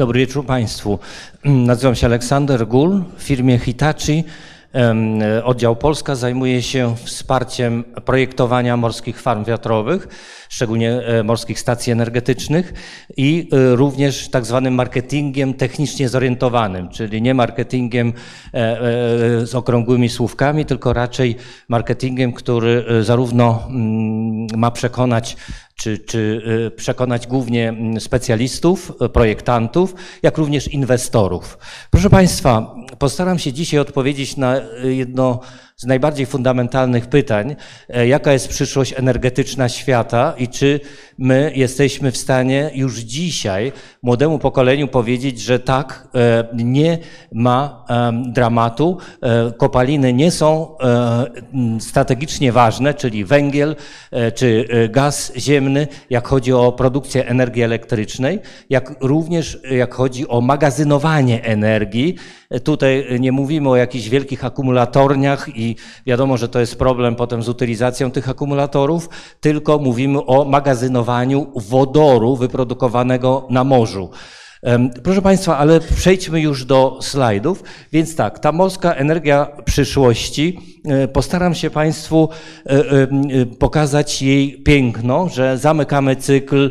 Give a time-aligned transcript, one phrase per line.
[0.00, 0.98] Dobry wieczór Państwu.
[1.44, 3.04] Nazywam się Aleksander Gul.
[3.18, 4.24] W firmie Hitachi
[5.44, 10.08] Oddział Polska zajmuje się wsparciem projektowania morskich farm wiatrowych,
[10.48, 12.72] szczególnie e, morskich stacji energetycznych
[13.16, 18.16] i e, również tak zwanym marketingiem technicznie zorientowanym, czyli nie marketingiem e,
[19.46, 21.36] z okrągłymi słówkami, tylko raczej
[21.68, 25.36] marketingiem, który zarówno mm, ma przekonać
[25.80, 26.42] czy, czy
[26.76, 31.58] przekonać głównie mm, specjalistów, projektantów, jak również inwestorów.
[31.90, 35.40] Proszę Państwa, postaram się dzisiaj odpowiedzieć na jedno
[35.80, 37.56] z najbardziej fundamentalnych pytań,
[37.88, 40.80] e, jaka jest przyszłość energetyczna świata i czy
[41.18, 46.98] my jesteśmy w stanie już dzisiaj młodemu pokoleniu powiedzieć, że tak, e, nie
[47.32, 47.84] ma
[48.28, 50.76] dramatu, e, kopaliny nie są
[51.80, 53.76] strategicznie ważne, czyli węgiel
[54.34, 58.38] czy gaz ziemny, jak chodzi o produkcję energii elektrycznej,
[58.70, 62.16] jak również jak chodzi o magazynowanie energii.
[62.64, 67.48] Tutaj nie mówimy o jakichś wielkich akumulatorniach i wiadomo, że to jest problem potem z
[67.48, 69.08] utylizacją tych akumulatorów,
[69.40, 74.10] tylko mówimy o magazynowaniu wodoru wyprodukowanego na morzu.
[75.02, 77.64] Proszę Państwa, ale przejdźmy już do slajdów.
[77.92, 82.28] Więc tak, ta morska energia przyszłości, e, postaram się Państwu
[82.66, 86.70] e, e, pokazać jej piękno, że zamykamy cykl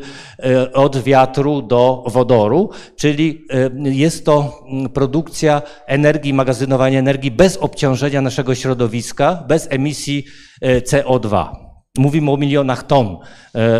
[0.73, 3.45] od wiatru do wodoru, czyli
[3.83, 10.25] jest to produkcja energii, magazynowanie energii bez obciążenia naszego środowiska, bez emisji
[10.63, 11.55] CO2.
[11.97, 13.17] Mówimy o milionach ton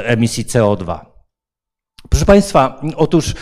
[0.06, 1.09] emisji CO2.
[2.10, 3.34] Proszę Państwa, otóż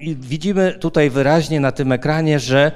[0.00, 2.72] widzimy tutaj wyraźnie na tym ekranie, że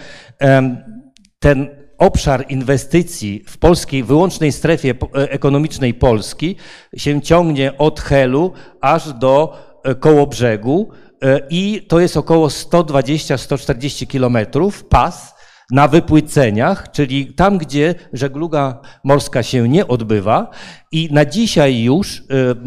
[1.38, 6.56] ten obszar inwestycji w polskiej wyłącznej strefie ekonomicznej Polski
[6.96, 10.88] się ciągnie od Helu aż do e, Kołobrzegu
[11.22, 15.31] e, i to jest około 120-140 kilometrów pas
[15.72, 20.50] na wypłyceniach, czyli tam, gdzie żegluga morska się nie odbywa.
[20.92, 22.22] I na dzisiaj już y,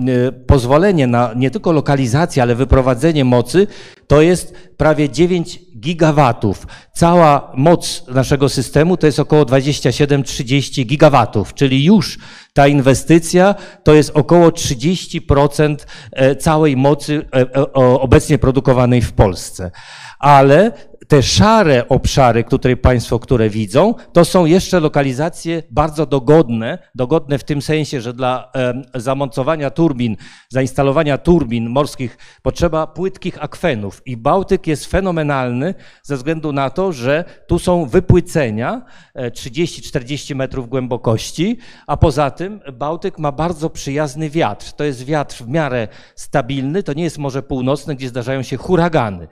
[0.10, 3.68] y, pozwolenie na nie tylko lokalizację, ale wyprowadzenie mocy
[4.08, 6.68] to jest prawie 9 gigawatów.
[6.94, 12.18] Cała moc naszego systemu to jest około 27-30 gigawatów, czyli już
[12.54, 15.76] ta inwestycja to jest około 30%
[16.12, 19.72] e, całej mocy e, e, obecnie produkowanej w Polsce.
[20.20, 20.72] Ale
[21.08, 27.44] te szare obszary, które Państwo, które widzą, to są jeszcze lokalizacje bardzo dogodne, dogodne w
[27.44, 28.52] tym sensie, że dla
[28.96, 30.18] zamontowania turbin,
[30.50, 35.74] zainstalowania turbin morskich potrzeba płytkich akwenów i Bałtyk jest fenomenalny
[36.04, 38.86] ze względu na to, że tu są wypłycenia
[39.16, 44.72] 30-40 e, metrów głębokości, a poza tym Bałtyk ma bardzo przyjazny wiatr.
[44.72, 49.28] To jest wiatr w miarę stabilny, to nie jest Morze Północne, gdzie zdarzają się huragany.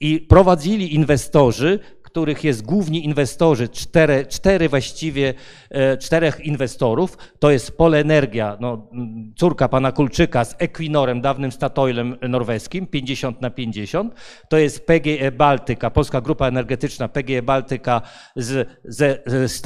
[0.00, 5.34] I prowadzili inwestorzy, których jest główni inwestorzy, cztery, cztery właściwie,
[5.70, 8.90] e, czterech inwestorów, to jest Polenergia, no,
[9.36, 14.14] córka pana Kulczyka z Equinorem, dawnym Statoilem norweskim, 50 na 50,
[14.48, 18.02] to jest PGE Baltyka, Polska Grupa Energetyczna PGE Baltyka
[18.36, 19.62] z, z, z,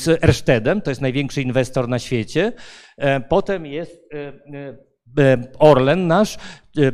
[0.00, 2.52] z Erstedem, to jest największy inwestor na świecie,
[2.96, 4.76] e, potem jest e, E,
[5.58, 6.36] Orlen nasz,
[6.78, 6.92] e,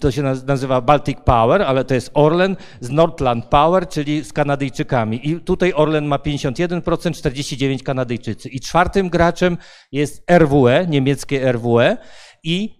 [0.00, 5.28] to się nazywa Baltic Power, ale to jest Orlen z Nordland Power, czyli z Kanadyjczykami.
[5.28, 8.48] I tutaj Orlen ma 51%, 49 Kanadyjczycy.
[8.48, 9.58] I czwartym graczem
[9.92, 11.96] jest RWE, niemieckie RWE
[12.42, 12.79] i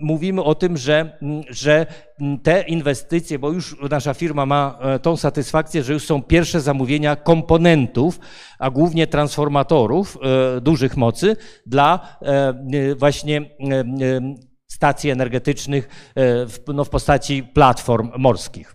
[0.00, 1.86] mówimy o tym, że, że
[2.42, 7.16] te inwestycje, bo już nasza firma ma e, tą satysfakcję, że już są pierwsze zamówienia
[7.16, 8.20] komponentów,
[8.58, 10.18] a głównie transformatorów
[10.56, 13.50] e, dużych mocy dla e, właśnie
[14.66, 16.12] stacji energetycznych
[16.68, 18.74] no, w postaci platform morskich.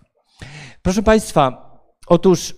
[0.82, 1.65] Proszę Państwa,
[2.06, 2.54] Otóż y,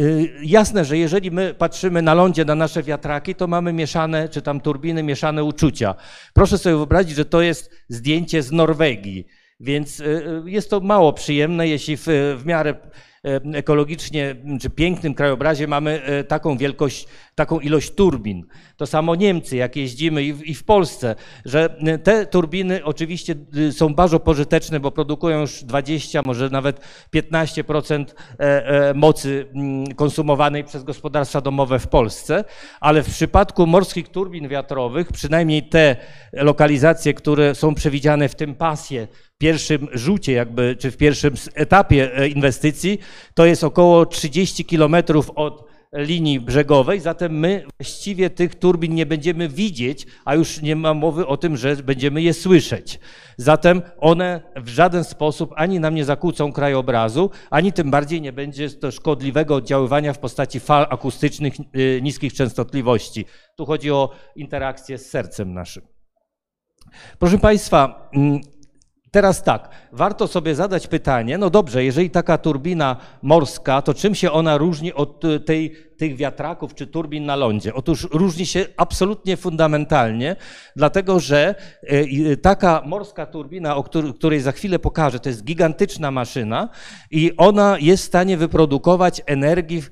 [0.00, 4.42] y, jasne, że jeżeli my patrzymy na lądzie na nasze wiatraki, to mamy mieszane, czy
[4.42, 5.94] tam turbiny, mieszane uczucia.
[6.34, 9.26] Proszę sobie wyobrazić, że to jest zdjęcie z Norwegii,
[9.60, 12.04] więc y, jest to mało przyjemne, jeśli w,
[12.38, 12.74] w miarę
[13.54, 18.46] ekologicznie czy pięknym krajobrazie mamy taką wielkość, taką ilość turbin.
[18.76, 21.14] To samo Niemcy, jak jeździmy i w, i w Polsce,
[21.44, 23.34] że e, te turbiny oczywiście
[23.70, 26.80] są bardzo pożyteczne, bo produkują już 20, może nawet
[27.14, 28.04] 15%
[28.94, 29.46] mocy
[29.96, 32.44] konsumowanej przez gospodarstwa domowe w Polsce,
[32.80, 35.96] ale w przypadku morskich turbin wiatrowych, przynajmniej te
[36.32, 39.08] lokalizacje, które są przewidziane w tym pasie
[39.42, 42.98] pierwszym rzucie jakby, czy w pierwszym etapie e, inwestycji,
[43.34, 49.48] to jest około 30 kilometrów od linii brzegowej, zatem my właściwie tych turbin nie będziemy
[49.48, 53.00] widzieć, a już nie ma mowy o tym, że będziemy je słyszeć.
[53.36, 58.70] Zatem one w żaden sposób ani nam nie zakłócą krajobrazu, ani tym bardziej nie będzie
[58.70, 63.24] to szkodliwego oddziaływania w postaci fal akustycznych y, niskich częstotliwości.
[63.56, 65.82] Tu chodzi o interakcję z sercem naszym.
[67.18, 68.40] Proszę Państwa, mm,
[69.14, 74.32] Teraz tak, warto sobie zadać pytanie, no dobrze, jeżeli taka turbina morska, to czym się
[74.32, 77.74] ona różni od y, tej, tych wiatraków czy turbin na lądzie?
[77.74, 80.36] Otóż różni się absolutnie fundamentalnie,
[80.76, 81.96] dlatego że y,
[82.30, 86.68] y, taka morska turbina, o której za chwilę pokażę, to jest gigantyczna maszyna
[87.10, 89.82] i ona jest w stanie wyprodukować energii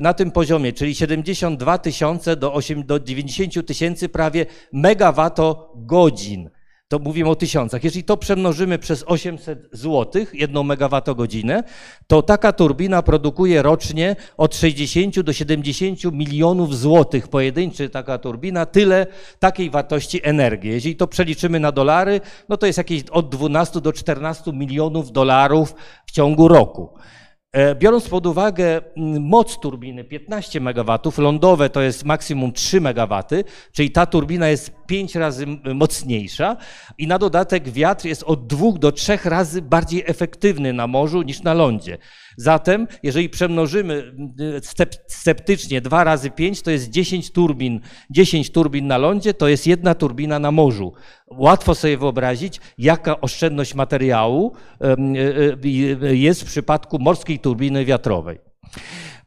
[0.00, 6.50] na tym poziomie, czyli 72 tysiące do, do 90 tysięcy prawie megawattogodzin
[6.88, 7.84] to mówimy o tysiącach.
[7.84, 11.62] Jeżeli to przemnożymy przez 800 zł, jedną megawattogodzinę,
[12.06, 19.06] to taka turbina produkuje rocznie od 60 do 70 milionów złotych pojedynczy taka turbina, tyle
[19.38, 20.70] takiej wartości energii.
[20.70, 25.74] Jeżeli to przeliczymy na dolary, no to jest jakieś od 12 do 14 milionów dolarów
[26.06, 26.98] w ciągu roku.
[27.54, 28.80] E, biorąc pod uwagę
[29.20, 33.22] moc turbiny 15 MW, lądowe to jest maksimum 3 MW,
[33.72, 36.56] czyli ta turbina jest 5 razy mocniejsza
[36.98, 41.42] i na dodatek wiatr jest od 2 do 3 razy bardziej efektywny na morzu niż
[41.42, 41.98] na lądzie.
[42.36, 44.14] Zatem, jeżeli przemnożymy
[45.06, 47.80] sceptycznie 2 razy 5, to jest 10 turbin.
[48.10, 50.92] 10 turbin na lądzie to jest jedna turbina na morzu.
[51.26, 54.96] Łatwo sobie wyobrazić, jaka oszczędność materiału e,
[56.02, 58.38] e, jest w przypadku morskiej turbiny wiatrowej.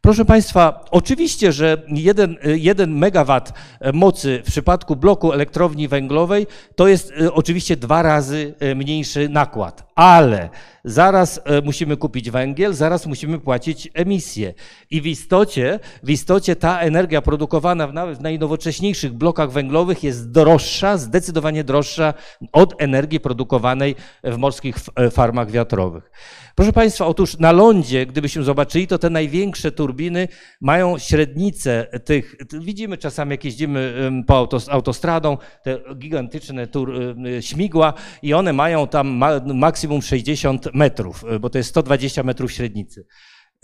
[0.01, 3.53] Proszę Państwa, oczywiście, że jeden, jeden megawat
[3.93, 10.49] mocy w przypadku bloku elektrowni węglowej to jest oczywiście dwa razy e, mniejszy nakład, ale
[10.87, 14.53] zaraz e, musimy kupić węgiel, zaraz musimy płacić emisję.
[14.91, 20.97] I w istocie, w istocie ta energia produkowana w w najnowocześniejszych blokach węglowych jest droższa,
[20.97, 22.13] zdecydowanie droższa
[22.51, 24.75] od energii produkowanej w morskich
[25.11, 26.11] farmach wiatrowych.
[26.55, 30.27] Proszę Państwa, otóż na lądzie, gdybyśmy zobaczyli, to te największe turbiny
[30.61, 33.93] mają średnicę tych, widzimy czasami jak jeździmy
[34.27, 36.93] po autostradą, te gigantyczne tur,
[37.41, 39.07] śmigła i one mają tam
[39.53, 43.05] maksimum 60 metrów, bo to jest 120 metrów średnicy.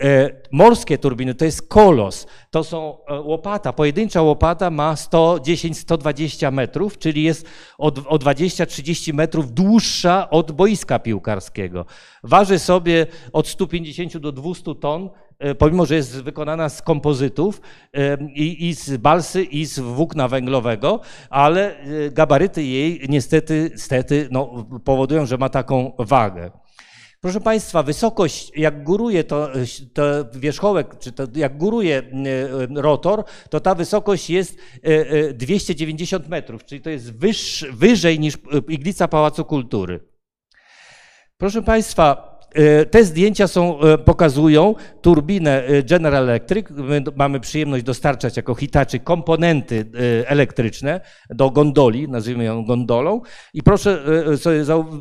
[0.02, 3.72] E, morskie turbiny to jest kolos, to są e, łopata.
[3.72, 7.46] Pojedyncza łopata ma 110-120 metrów, czyli jest
[7.78, 11.86] o 20-30 metrów dłuższa od boiska piłkarskiego.
[12.22, 17.60] Waży sobie od 150 do 200 ton, e, pomimo że jest wykonana z kompozytów
[18.34, 21.00] i, i z balsy, i z włókna węglowego,
[21.30, 21.76] ale
[22.12, 26.63] gabaryty jej niestety, niestety no, powodują, że ma taką wagę.
[27.24, 29.48] Proszę Państwa, wysokość, jak góruje to,
[29.92, 34.58] to wierzchołek, czy to jak góruje e, rotor, to ta wysokość jest
[35.34, 38.34] 290 e, metrów, czyli to jest wyższy, wyżej niż
[38.68, 40.00] iglica Pałacu Kultury.
[41.38, 42.33] Proszę Państwa, E,
[42.90, 46.66] te zdjęcia są, e, pokazują turbinę e, General Electric.
[46.70, 49.90] My mamy przyjemność dostarczać jako Hitachi komponenty
[50.26, 53.20] elektryczne do gondoli, nazwijmy ją gondolą.
[53.54, 54.02] I proszę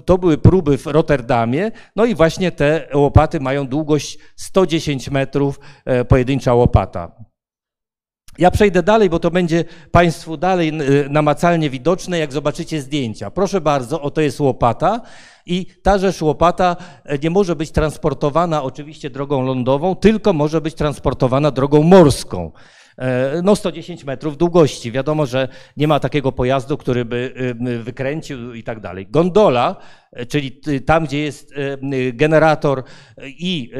[0.05, 1.71] to były próby w Rotterdamie.
[1.95, 5.59] No i właśnie te łopaty mają długość 110 metrów,
[6.07, 7.32] pojedyncza łopata.
[8.37, 10.71] Ja przejdę dalej, bo to będzie Państwu dalej
[11.09, 13.31] namacalnie widoczne, jak zobaczycie zdjęcia.
[13.31, 15.01] Proszę bardzo, oto jest łopata
[15.45, 16.75] i ta rzecz łopata
[17.05, 22.51] e, nie może być transportowana oczywiście drogą lądową, tylko może być transportowana drogą morską.
[22.97, 24.91] E, no 110 metrów długości.
[24.91, 25.47] Wiadomo, że
[25.77, 27.33] nie ma takiego pojazdu, który by
[27.67, 29.07] y, wykręcił i tak dalej.
[29.09, 29.75] Gondola
[30.27, 31.77] czyli tam, gdzie jest e,
[32.13, 32.83] generator
[33.23, 33.71] i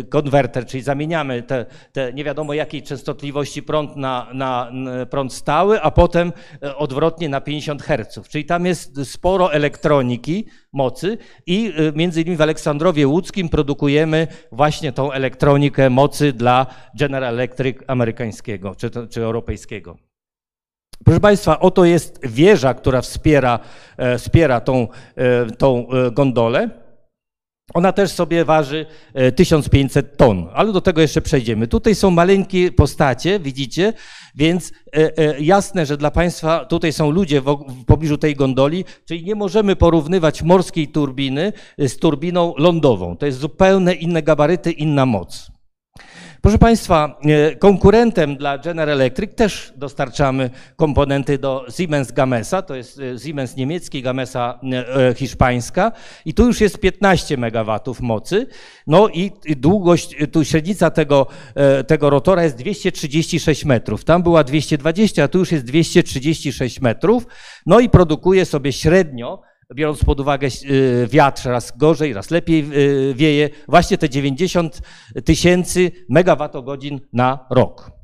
[0.00, 4.72] e, konwerter, czyli zamieniamy te, te nie wiadomo jakiej częstotliwości prąd na, na
[5.10, 8.28] prąd stały, a potem e, odwrotnie na 50 Hz.
[8.28, 15.12] Czyli tam jest sporo elektroniki, mocy i między innymi w Aleksandrowie Łódzkim produkujemy właśnie tą
[15.12, 16.66] elektronikę mocy dla
[16.98, 20.11] General Electric amerykańskiego czy, czy europejskiego.
[21.04, 23.58] Proszę Państwa, oto jest wieża, która wspiera,
[23.96, 26.70] e, wspiera tą, e, tą e, gondolę.
[27.74, 28.86] Ona też sobie waży
[29.36, 31.66] 1500 ton, ale do tego jeszcze przejdziemy.
[31.66, 33.92] Tutaj są maleńkie postacie, widzicie,
[34.34, 34.72] więc
[35.38, 40.42] jasne, że dla Państwa tutaj są ludzie w pobliżu tej gondoli, czyli nie możemy porównywać
[40.42, 43.16] morskiej turbiny z turbiną lądową.
[43.16, 45.52] To jest zupełnie inne gabaryty, inna moc.
[46.42, 53.00] Proszę Państwa, e, konkurentem dla General Electric też dostarczamy komponenty do Siemens Gamesa, to jest
[53.00, 55.92] e, Siemens niemiecki, Gamesa e, hiszpańska.
[56.24, 58.46] I tu już jest 15 MW mocy,
[58.86, 61.26] no i długość, tu średnica tego,
[61.86, 67.26] tego rotora jest 236 metrów, tam była 220, a tu już jest 236 metrów,
[67.66, 69.42] no i produkuje sobie średnio
[69.74, 74.80] biorąc pod uwagę y, wiatr, raz gorzej, raz lepiej y, wieje, właśnie te 90
[75.24, 78.01] tysięcy megawattogodzin na rok.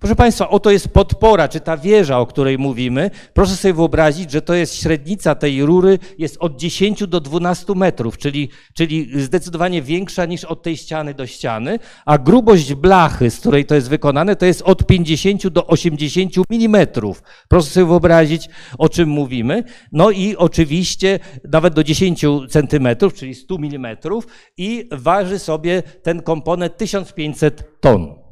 [0.00, 3.10] Proszę Państwa, oto jest podpora, czy ta wieża, o której mówimy.
[3.34, 8.18] Proszę sobie wyobrazić, że to jest średnica tej rury jest od 10 do 12 metrów,
[8.18, 13.64] czyli, czyli zdecydowanie większa niż od tej ściany do ściany, a grubość blachy, z której
[13.64, 17.22] to jest wykonane, to jest od 50 do 80 milimetrów.
[17.48, 18.48] Proszę sobie wyobrazić,
[18.78, 19.64] o czym mówimy.
[19.92, 21.18] No i oczywiście
[21.50, 28.25] nawet do 10 centymetrów, czyli 100 milimetrów i waży sobie ten komponent 1500 ton.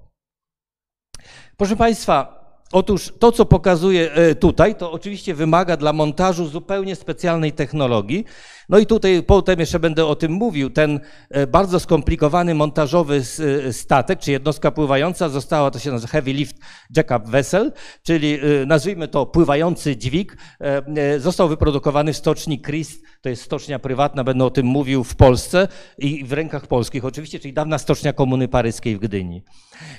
[1.56, 7.52] Proszę Państwa, otóż to, co pokazuję e, tutaj, to oczywiście wymaga dla montażu zupełnie specjalnej
[7.52, 8.24] technologii.
[8.68, 10.70] No i tutaj potem jeszcze będę o tym mówił.
[10.70, 13.22] Ten e, bardzo skomplikowany montażowy
[13.68, 16.56] e, statek, czy jednostka pływająca, została, to się nazywa Heavy Lift
[16.96, 20.36] Jackup Vessel, czyli nazwijmy to pływający dźwig,
[21.18, 25.68] został wyprodukowany w stoczni Christ, to jest stocznia prywatna, będę o tym mówił w Polsce
[25.98, 29.42] i w rękach polskich oczywiście, czyli dawna stocznia Komuny Paryskiej w Gdyni.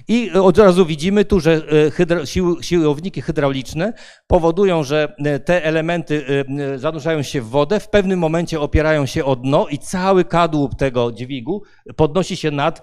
[0.07, 3.93] I od razu widzimy tu, że e, hydro, sił, siłowniki hydrauliczne
[4.27, 6.25] powodują, że e, te elementy
[6.59, 10.75] e, zanurzają się w wodę, w pewnym momencie opierają się o dno i cały kadłub
[10.75, 11.63] tego dźwigu
[11.95, 12.81] podnosi się nad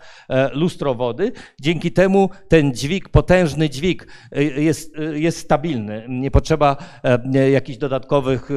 [0.53, 1.33] lustro wody.
[1.61, 4.07] Dzięki temu ten dźwig, potężny dźwig
[4.57, 6.07] jest, jest stabilny.
[6.09, 6.77] Nie potrzeba
[7.51, 8.49] jakichś dodatkowych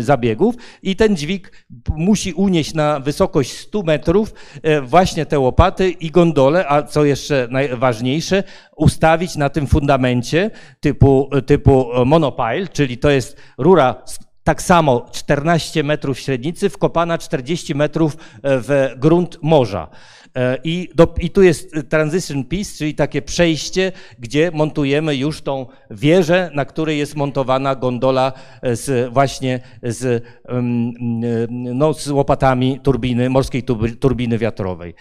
[0.00, 4.34] zabiegów i ten dźwig musi unieść na wysokość 100 metrów
[4.82, 8.42] właśnie te łopaty i gondole, a co jeszcze najważniejsze,
[8.76, 14.02] ustawić na tym fundamencie typu, typu monopile, czyli to jest rura
[14.46, 19.88] tak samo 14 metrów średnicy, wkopana 40 metrów w grunt morza.
[20.64, 26.50] I, do, I, tu jest transition piece, czyli takie przejście, gdzie montujemy już tą wieżę,
[26.54, 30.24] na której jest montowana gondola z, właśnie z,
[31.50, 33.62] no, z łopatami turbiny, morskiej
[34.00, 34.94] turbiny wiatrowej.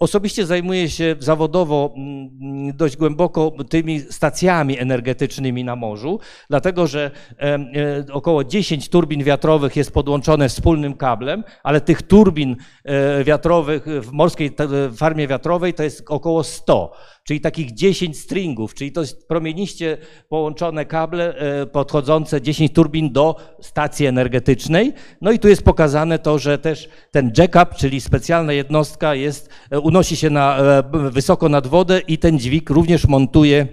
[0.00, 8.04] Osobiście zajmuję się zawodowo mm, dość głęboko tymi stacjami energetycznymi na morzu, dlatego że e,
[8.12, 14.50] około 10 turbin wiatrowych jest podłączone wspólnym kablem, ale tych turbin e, wiatrowych w morskiej
[14.96, 16.92] farmie wiatrowej to jest około 100
[17.24, 19.98] czyli takich 10 stringów, czyli to jest promieniście
[20.28, 24.92] połączone kable e, podchodzące 10 turbin do stacji energetycznej.
[25.20, 29.80] No i tu jest pokazane to, że też ten jackup, czyli specjalna jednostka jest, e,
[29.80, 33.68] unosi się na, e, wysoko nad wodę i ten dźwig również montuje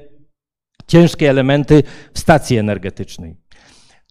[0.88, 3.36] ciężkie elementy w stacji energetycznej.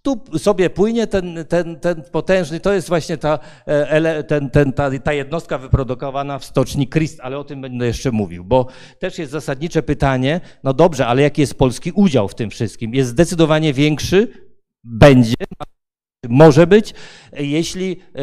[0.06, 4.98] Tu sobie płynie ten, ten, ten potężny, to jest właśnie ta, e, ten, ten, ta,
[4.98, 8.66] ta jednostka wyprodukowana w stoczni Christ, ale o tym będę jeszcze mówił, bo
[8.98, 12.94] też jest zasadnicze pytanie, no dobrze, ale jaki jest polski udział w tym wszystkim?
[12.94, 14.28] Jest zdecydowanie większy,
[14.84, 15.34] będzie,
[16.28, 16.94] może być,
[17.32, 18.18] jeśli e,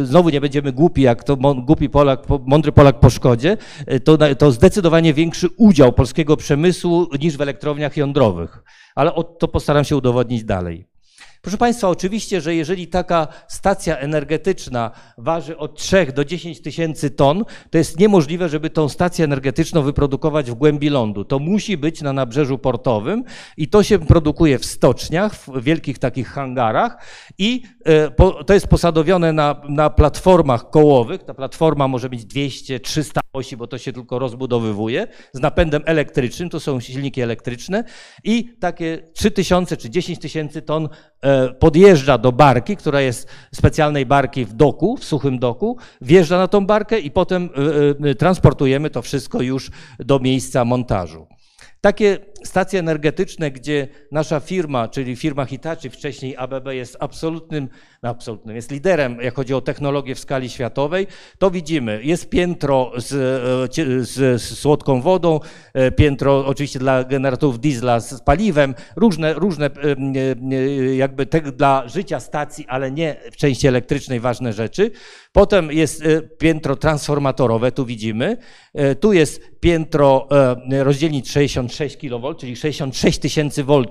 [0.00, 3.56] e, znowu nie będziemy głupi, jak to głupi Polak, mądry Polak po szkodzie,
[4.04, 8.62] to, to zdecydowanie większy udział polskiego przemysłu niż w elektrowniach jądrowych.
[8.94, 10.93] Ale to postaram się udowodnić dalej.
[11.44, 17.44] Proszę Państwa, oczywiście, że jeżeli taka stacja energetyczna waży od 3 do 10 tysięcy ton,
[17.70, 21.24] to jest niemożliwe, żeby tą stację energetyczną wyprodukować w głębi lądu.
[21.24, 23.24] To musi być na nabrzeżu portowym
[23.56, 26.96] i to się produkuje w stoczniach, w wielkich takich hangarach
[27.38, 28.10] i e,
[28.46, 31.22] to jest posadowione na, na platformach kołowych.
[31.22, 36.50] Ta platforma może mieć 200, 300 osi, bo to się tylko rozbudowywuje, z napędem elektrycznym,
[36.50, 37.84] to są silniki elektryczne
[38.24, 40.88] i takie 3000 czy 10 tysięcy ton
[41.22, 46.48] e, podjeżdża do barki, która jest specjalnej barki w doku, w suchym doku, wjeżdża na
[46.48, 47.50] tą barkę i potem
[48.04, 51.26] e, e, transportujemy to wszystko już do miejsca montażu.
[51.84, 57.68] Takie stacje energetyczne, gdzie nasza firma, czyli firma Hitachi, wcześniej ABB jest absolutnym,
[58.08, 61.06] absolutnym, jest liderem, jak chodzi o technologię w skali światowej,
[61.38, 63.08] to widzimy, jest piętro z,
[64.08, 65.40] z, z słodką wodą,
[65.74, 69.70] e, piętro oczywiście dla generatorów diesla z paliwem, różne, różne
[70.96, 74.90] jakby te, dla życia stacji, ale nie w części elektrycznej ważne rzeczy.
[75.32, 78.36] Potem jest e, piętro transformatorowe, tu widzimy.
[78.74, 80.28] E, tu jest piętro
[80.70, 83.82] rozdzielnic 66 kV, czyli 66 tysięcy V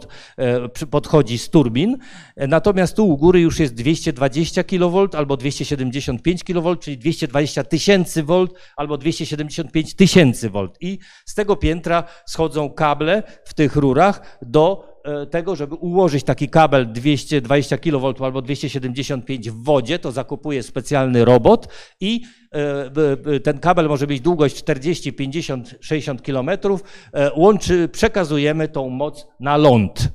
[0.91, 1.97] podchodzi z turbin,
[2.37, 3.75] natomiast tu u góry już jest
[4.11, 8.45] 220 kV albo 275 kV, czyli 220 tysięcy V
[8.77, 10.67] albo 275 tysięcy V.
[10.81, 16.49] I z tego piętra schodzą kable w tych rurach do E, tego, żeby ułożyć taki
[16.49, 21.67] kabel 220 kV albo 275 w wodzie, to zakupuje specjalny robot
[21.99, 26.49] i e, ten kabel może mieć długość 40, 50, 60 km.
[27.35, 30.11] Łączy, przekazujemy tą moc na ląd.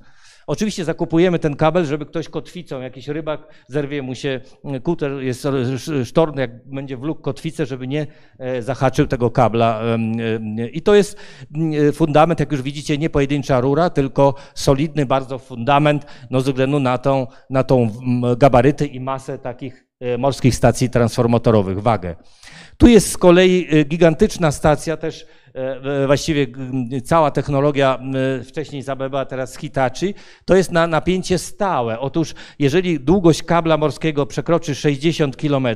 [0.49, 4.41] Oczywiście zakupujemy ten kabel, żeby ktoś kotwicą, jakiś rybak, zerwie mu się
[4.83, 5.49] kuter, jest
[6.05, 8.07] sztorny, jak będzie wlókł kotwicę, żeby nie
[8.39, 9.83] e, zahaczył tego kabla.
[10.73, 11.19] I to jest
[11.93, 16.99] fundament, jak już widzicie, nie pojedyncza rura, tylko solidny bardzo fundament, no ze względu na
[16.99, 17.91] tą, na tą
[18.37, 22.17] gabaryty i masę takich e, morskich stacji transformatorowych, wagę.
[22.77, 25.38] Tu jest z kolei e, gigantyczna stacja też E,
[26.07, 26.47] właściwie
[27.05, 27.99] cała technologia
[28.45, 28.89] wcześniej z
[29.29, 30.15] teraz z Hitachi,
[30.45, 32.01] to jest na napięcie stałe.
[32.01, 35.69] Otóż jeżeli długość kabla morskiego przekroczy 60 km,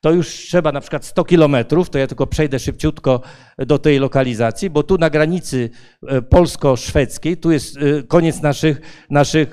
[0.00, 1.56] to już trzeba na przykład 100 km,
[1.90, 3.20] to ja tylko przejdę szybciutko
[3.58, 5.70] do tej lokalizacji, bo tu na granicy
[6.08, 9.52] e, polsko-szwedzkiej, tu jest e, koniec naszych, naszych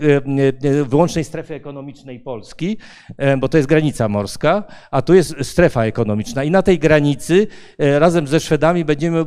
[0.85, 2.77] wyłącznej strefy ekonomicznej Polski,
[3.37, 7.47] bo to jest granica morska, a tu jest strefa ekonomiczna i na tej granicy
[7.79, 9.25] razem ze Szwedami będziemy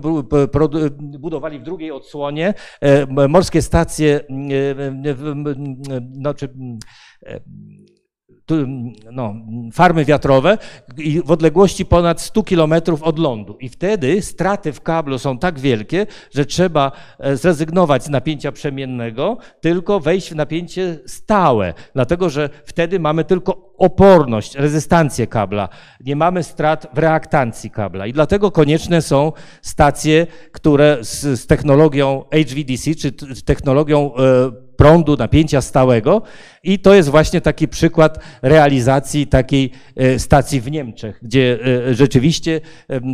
[1.19, 4.21] budowali w drugiej odsłonie e, morskie stacje,
[6.12, 6.49] znaczy
[9.12, 9.35] no,
[9.73, 10.59] farmy wiatrowe
[11.25, 13.57] w odległości ponad 100 kilometrów od lądu.
[13.61, 19.39] I wtedy straty w kablu są tak wielkie, że trzeba e, zrezygnować z napięcia przemiennego,
[19.61, 25.69] tylko wejść w napięcie stałe, dlatego że wtedy mamy tylko oporność, rezystancję kabla.
[26.01, 28.07] Nie mamy strat w reaktancji kabla.
[28.07, 33.12] I dlatego konieczne są stacje, które z, z technologią HVDC, czy
[33.45, 36.23] technologią e, prądu, napięcia stałego
[36.62, 41.59] i to jest właśnie taki przykład realizacji takiej e, stacji w Niemczech, gdzie
[41.89, 42.61] e, rzeczywiście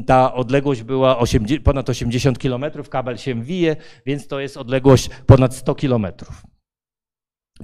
[0.07, 5.55] ta odległość była 80, ponad 80 km, kabel się wije, więc to jest odległość ponad
[5.55, 6.58] 100 kilometrów.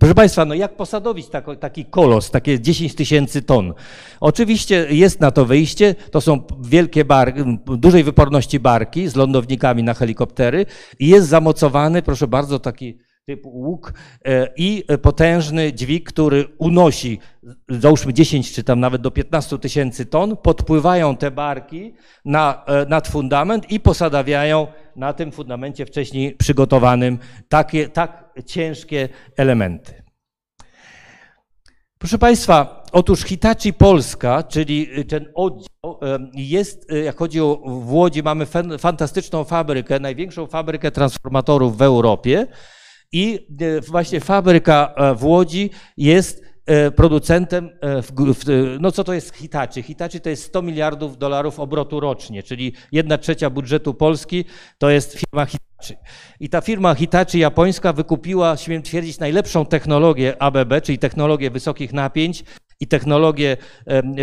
[0.01, 1.27] Proszę Państwa, no jak posadowić
[1.61, 3.75] taki, kolos, takie 10 tysięcy ton?
[4.21, 9.95] Oczywiście jest na to wyjście, to są wielkie barki, dużej wyporności barki z lądownikami na
[9.95, 10.67] helikoptery
[10.99, 17.19] i jest zamocowany, proszę bardzo, taki typu łuk e, i potężny dźwig, który unosi,
[17.69, 23.09] załóżmy 10 czy tam nawet do 15 tysięcy ton, podpływają te barki na, e, nad
[23.09, 24.67] fundament i posadawiają
[24.97, 27.19] na tym fundamencie wcześniej przygotowanym
[27.49, 30.03] takie tak ciężkie elementy.
[31.99, 38.23] Proszę Państwa, otóż Hitachi Polska, czyli ten oddział, e, jest, jak chodzi o w Łodzi,
[38.23, 38.47] mamy
[38.79, 42.47] fantastyczną fabrykę, największą fabrykę transformatorów w Europie.
[43.15, 46.44] I e, właśnie fabryka e, w Łodzi jest e,
[46.97, 48.13] producentem, w,
[48.81, 49.83] no co to jest Hitachi?
[49.83, 54.45] Hitachi to jest 100 miliardów dolarów obrotu rocznie, czyli jedna trzecia budżetu Polski
[54.79, 55.95] to jest firma Hitachi.
[56.41, 62.45] I ta firma Hitachi japońska wykupiła, śmiem twierdzić, najlepszą technologię ABB, czyli technologię wysokich napięć
[62.81, 63.57] i technologię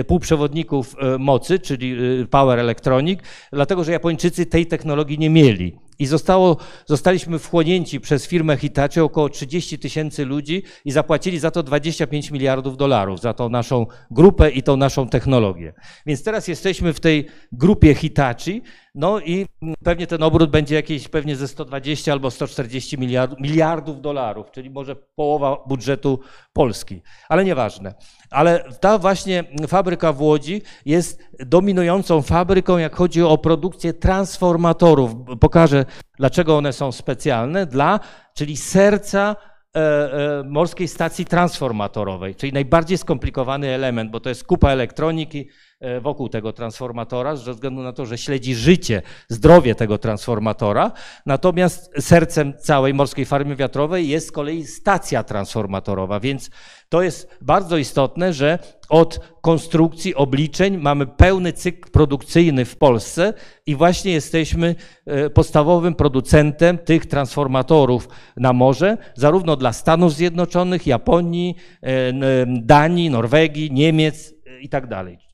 [0.07, 1.97] półprzewodników mocy, czyli
[2.29, 3.19] power electronic,
[3.53, 5.79] dlatego że Japończycy tej technologii nie mieli.
[6.01, 11.63] I zostało, zostaliśmy wchłonięci przez firmę Hitachi, około 30 tysięcy ludzi i zapłacili za to
[11.63, 15.73] 25 miliardów dolarów, za tą naszą grupę i tą naszą technologię.
[16.05, 18.61] Więc teraz jesteśmy w tej grupie Hitachi,
[18.95, 19.45] no i
[19.83, 24.95] pewnie ten obrót będzie jakiś pewnie ze 120 albo 140 miliardów, miliardów dolarów, czyli może
[24.95, 26.19] połowa budżetu
[26.53, 27.93] Polski, ale nieważne.
[28.29, 35.11] Ale ta właśnie fabryka w Łodzi jest dominującą fabryką, jak chodzi o produkcję transformatorów.
[35.39, 35.85] Pokażę,
[36.17, 37.65] dlaczego one są specjalne.
[37.65, 37.99] Dla,
[38.33, 39.35] czyli serca
[39.75, 45.49] e, e, morskiej stacji transformatorowej, czyli najbardziej skomplikowany element, bo to jest kupa elektroniki,
[46.01, 50.91] wokół tego transformatora, ze względu na to, że śledzi życie, zdrowie tego transformatora.
[51.25, 56.49] Natomiast sercem całej morskiej farmy wiatrowej jest z kolei stacja transformatorowa, więc
[56.89, 63.33] to jest bardzo istotne, że od konstrukcji, obliczeń mamy pełny cykl produkcyjny w Polsce
[63.65, 71.55] i właśnie jesteśmy e, podstawowym producentem tych transformatorów na morze, zarówno dla Stanów Zjednoczonych, Japonii,
[71.83, 72.13] e,
[72.47, 75.30] Danii, Norwegii, Niemiec i tak dalej.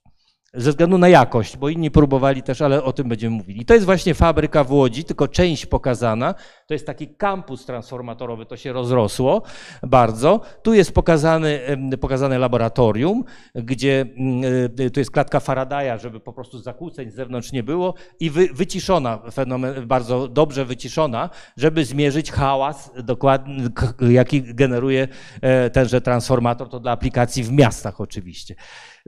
[0.58, 3.66] Ze względu na jakość, bo inni próbowali też, ale o tym będziemy mówili.
[3.66, 6.36] To jest właśnie fabryka w Łodzi, tylko część pokazana.
[6.68, 9.42] To jest taki kampus transformatorowy, to się rozrosło
[9.84, 10.42] bardzo.
[10.62, 11.60] Tu jest pokazany,
[12.02, 13.24] pokazane laboratorium,
[13.56, 18.30] gdzie mm, tu jest klatka Faradaya, żeby po prostu zakłóceń z zewnątrz nie było i
[18.30, 23.64] wy, wyciszona, fenomen, bardzo dobrze wyciszona, żeby zmierzyć hałas, dokładnie,
[24.10, 25.08] jaki generuje
[25.42, 28.56] e, tenże transformator, to dla aplikacji w miastach oczywiście.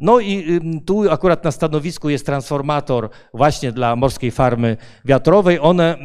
[0.01, 5.59] No i tu akurat na stanowisku jest transformator właśnie dla morskiej farmy wiatrowej.
[5.61, 5.97] One,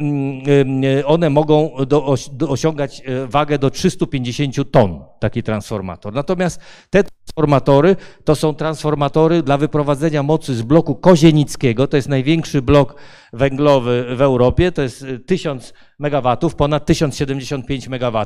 [1.05, 2.15] one mogą do,
[2.49, 6.13] osiągać e, wagę do 350 ton, taki transformator.
[6.13, 11.87] Natomiast te transformatory to są transformatory dla wyprowadzenia mocy z bloku kozienickiego.
[11.87, 12.95] To jest największy blok
[13.33, 14.71] węglowy w Europie.
[14.71, 18.25] To jest 1000 MW, ponad 1075 MW.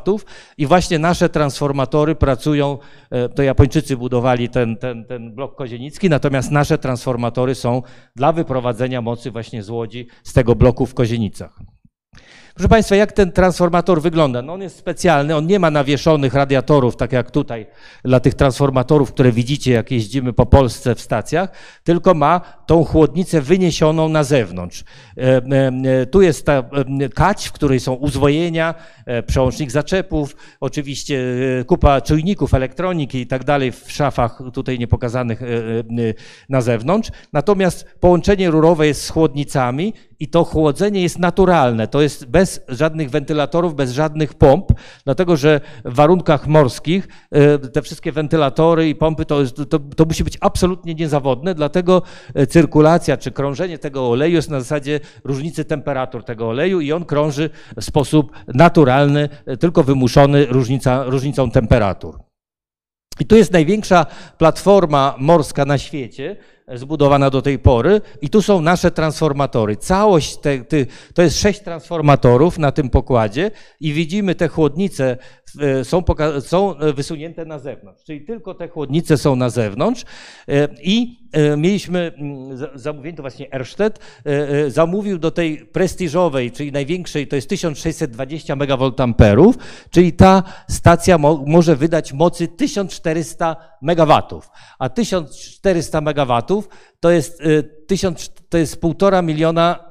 [0.58, 2.78] I właśnie nasze transformatory pracują,
[3.12, 7.82] e, to Japończycy budowali ten, ten, ten blok kozienicki, natomiast nasze transformatory są
[8.16, 11.60] dla wyprowadzenia mocy właśnie z Łodzi, z tego bloku w Kozienicach.
[12.60, 14.42] Proszę Państwa, jak ten transformator wygląda?
[14.42, 17.66] No on jest specjalny, on nie ma nawieszonych radiatorów, tak jak tutaj
[18.04, 21.50] dla tych transformatorów, które widzicie, jak jeździmy po Polsce w stacjach,
[21.84, 24.84] tylko ma tą chłodnicę wyniesioną na zewnątrz.
[25.18, 26.64] E, e, e, tu jest ta
[27.16, 28.76] kać, w której są uzwojenia,
[29.28, 31.20] przełącznik zaczepów, oczywiście
[31.68, 35.36] kupa czujników, elektroniki i tak dalej w szafach tutaj niepokazane
[36.50, 37.12] na zewnątrz.
[37.34, 41.88] Natomiast połączenie rurowe jest z chłodnicami i to chłodzenie jest naturalne.
[41.88, 44.66] To jest bez żadnych wentylatorów, bez żadnych pomp,
[45.06, 47.08] dlatego że w warunkach morskich
[47.74, 52.02] te wszystkie wentylatory i pompy to, to, to musi być absolutnie niezawodne, dlatego
[52.50, 57.50] cyrkulacja czy krążenie tego oleju jest na zasadzie różnicy temperatur tego oleju i on krąży
[57.78, 62.20] w sposób naturalny, tylko wymuszony różnica, różnicą temperatur.
[63.20, 64.06] I tu jest największa
[64.38, 66.36] platforma morska na świecie,
[66.76, 69.78] zbudowana do tej pory i tu są nasze transformatory.
[69.78, 70.58] Całość, te,
[71.14, 75.18] to jest sześć transformatorów na tym pokładzie i widzimy te chłodnice
[75.84, 76.04] są,
[76.42, 80.06] są wysunięte na zewnątrz, czyli tylko te chłodnice są na zewnątrz.
[80.48, 84.00] E, i e, mieliśmy mm, zamówienie, to właśnie Erstedt
[84.68, 89.36] zamówił do tej prestiżowej, czyli największej, to jest 1620 MVA,
[89.90, 94.42] czyli ta stacja mo może wydać mocy 1400 MW,
[94.80, 96.64] a 1400 MW
[97.00, 97.44] to jest,
[98.50, 99.89] to jest półtora miliona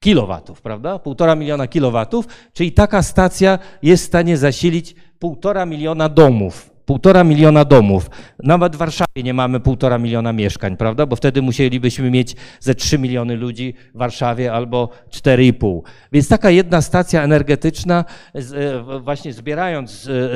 [0.00, 0.98] kilowatów, prawda?
[0.98, 6.70] Półtora miliona kilowatów, czyli taka stacja jest w stanie zasilić półtora miliona domów.
[6.84, 8.10] Półtora miliona domów.
[8.38, 11.06] Nawet w Warszawie nie mamy półtora miliona mieszkań, prawda?
[11.06, 15.84] Bo wtedy musielibyśmy mieć ze trzy miliony ludzi w Warszawie albo cztery i pół.
[16.12, 19.90] Więc taka jedna stacja energetyczna, e, właśnie zbierając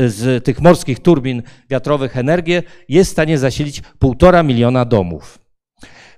[0.07, 5.38] z tych morskich turbin wiatrowych energię, jest w stanie zasilić półtora miliona domów.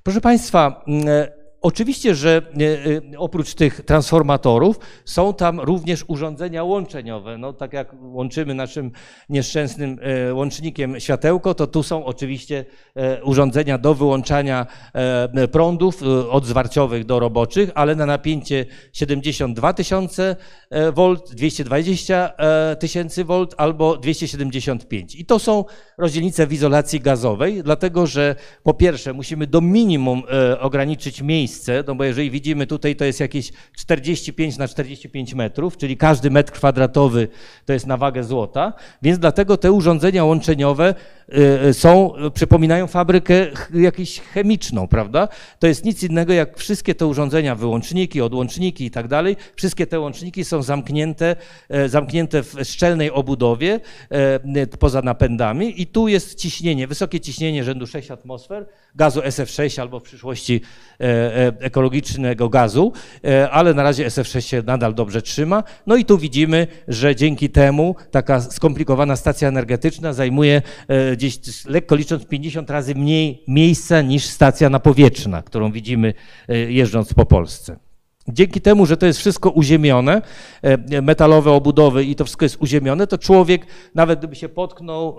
[0.03, 1.36] Proszę Państwa, mm, e,
[1.67, 7.39] Oczywiście, że e, e, oprócz tych transformatorów są tam również urządzenia łączeniowe.
[7.39, 8.91] No, tak jak łączymy naszym
[9.29, 12.65] nieszczęsnym e, łącznikiem światełko, to tu są oczywiście
[13.25, 14.67] urządzenia do wyłączania
[15.53, 20.37] prądów od zwarciowych do roboczych, ale na napięcie 72 tysiące
[20.71, 22.33] V, 220
[22.79, 25.15] tysięcy V albo 275.
[25.15, 25.65] I to są
[25.99, 30.23] rozdzielnice w izolacji gazowej, dlatego że po pierwsze musimy do minimum
[30.61, 35.77] ograniczyć miejsce, miejsce, no bo jeżeli widzimy tutaj, to jest jakieś 45 na 45 metrów,
[35.77, 37.29] czyli każdy metr kwadratowy
[37.65, 40.95] to jest na wagę złota, więc dlatego te urządzenia łączeniowe
[41.73, 45.29] są, przypominają fabrykę jakąś chemiczną, prawda?
[45.59, 50.01] To jest nic innego jak wszystkie te urządzenia, wyłączniki, odłączniki i tak dalej, wszystkie te
[50.01, 51.37] łączniki są zamknięte,
[51.69, 57.87] e, zamknięte w szczelnej obudowie e, poza napędami i tu jest ciśnienie, wysokie ciśnienie rzędu
[57.87, 60.61] 6 atmosfer, gazu SF6 albo w przyszłości
[61.01, 62.93] e, ekologicznego gazu,
[63.51, 65.65] ale na razie SF6 się nadal dobrze trzyma.
[65.87, 70.63] No i tu widzimy, że dzięki temu taka skomplikowana stacja energetyczna zajmuje
[71.17, 76.15] gdzieś lekko licząc 50 razy mniej miejsca niż stacja napowietrzna, którą widzimy
[76.49, 77.77] e, jeżdżąc po Polsce.
[78.29, 80.23] Dzięki temu, że to jest wszystko uziemione,
[81.03, 85.17] metalowe obudowy i to wszystko jest uziemione, to człowiek, nawet gdyby się potknął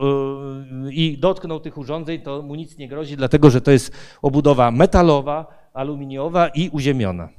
[0.92, 5.46] i dotknął tych urządzeń, to mu nic nie grozi, dlatego że to jest obudowa metalowa,
[5.74, 7.30] aluminiowa i uziemiona.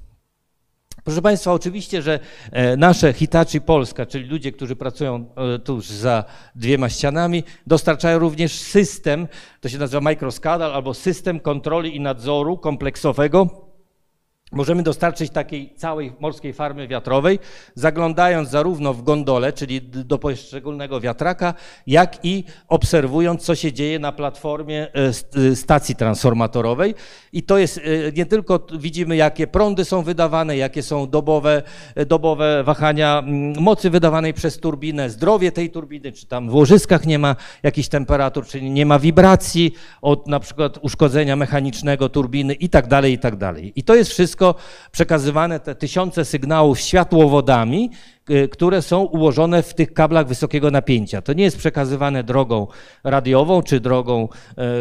[1.04, 2.20] Proszę Państwa, oczywiście, że
[2.52, 8.52] e, nasze Hitachi Polska, czyli ludzie, którzy pracują e, tuż za dwiema ścianami, dostarczają również
[8.52, 9.28] system,
[9.60, 13.67] to się nazywa microscadal, albo system kontroli i nadzoru kompleksowego
[14.52, 17.38] Możemy dostarczyć takiej całej morskiej farmy wiatrowej,
[17.74, 21.54] zaglądając zarówno w gondolę, czyli do poszczególnego wiatraka,
[21.86, 26.94] jak i obserwując, co się dzieje na platformie e, e, stacji transformatorowej.
[27.32, 27.80] I to jest e,
[28.16, 31.62] nie tylko widzimy, jakie prądy są wydawane, jakie są dobowe,
[32.06, 33.22] dobowe wahania
[33.60, 38.46] mocy wydawanej przez turbinę, zdrowie tej turbiny, czy tam w łożyskach nie ma jakichś temperatur,
[38.46, 43.36] czyli nie ma wibracji od na przykład uszkodzenia mechanicznego turbiny i tak dalej, i tak
[43.36, 43.72] dalej.
[43.76, 44.54] I to jest wszystko wszystko
[44.92, 47.90] przekazywane, te tysiące sygnałów światłowodami,
[48.50, 51.22] które są ułożone w tych kablach wysokiego napięcia.
[51.22, 52.66] To nie jest przekazywane drogą
[53.04, 54.28] radiową czy drogą,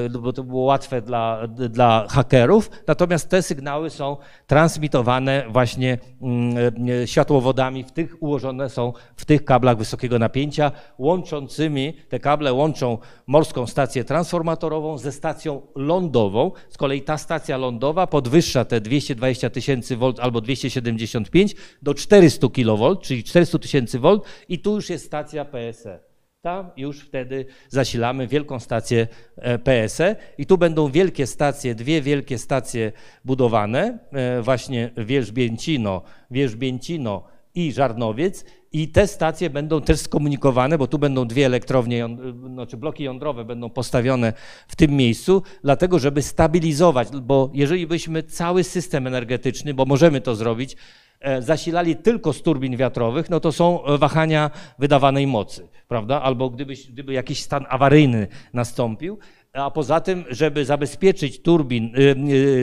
[0.05, 6.89] y, bo to było łatwe dla, dla hakerów, natomiast te sygnały są transmitowane właśnie mm,
[6.89, 12.97] y, światłowodami, w tych ułożone są w tych kablach wysokiego napięcia, łączącymi, te kable łączą
[13.27, 16.51] morską stację transformatorową ze stacją lądową.
[16.69, 22.95] Z kolei ta stacja lądowa podwyższa te 220 tysięcy V albo 275 do 400 kV,
[23.01, 24.19] czyli 400 tysięcy V
[24.49, 25.99] i tu już jest stacja PSE.
[26.41, 32.37] Tam już wtedy zasilamy wielką stację e, PSE i tu będą wielkie stacje, dwie wielkie
[32.37, 32.91] stacje
[33.25, 37.23] budowane, e, właśnie Wierzbięcino, Wierzbięcino
[37.55, 42.07] i Żarnowiec i te stacje będą też skomunikowane, bo tu będą dwie elektrownie,
[42.53, 44.33] znaczy bloki jądrowe będą postawione
[44.67, 50.35] w tym miejscu, dlatego żeby stabilizować, bo jeżeli byśmy cały system energetyczny, bo możemy to
[50.35, 51.06] zrobić, E,
[51.39, 56.21] zasilali tylko z turbin wiatrowych, no to są e, wahania wydawanej mocy, prawda?
[56.21, 59.19] Albo gdyby, gdyby jakiś stan awaryjny nastąpił,
[59.53, 61.93] a poza tym, żeby zabezpieczyć turbin,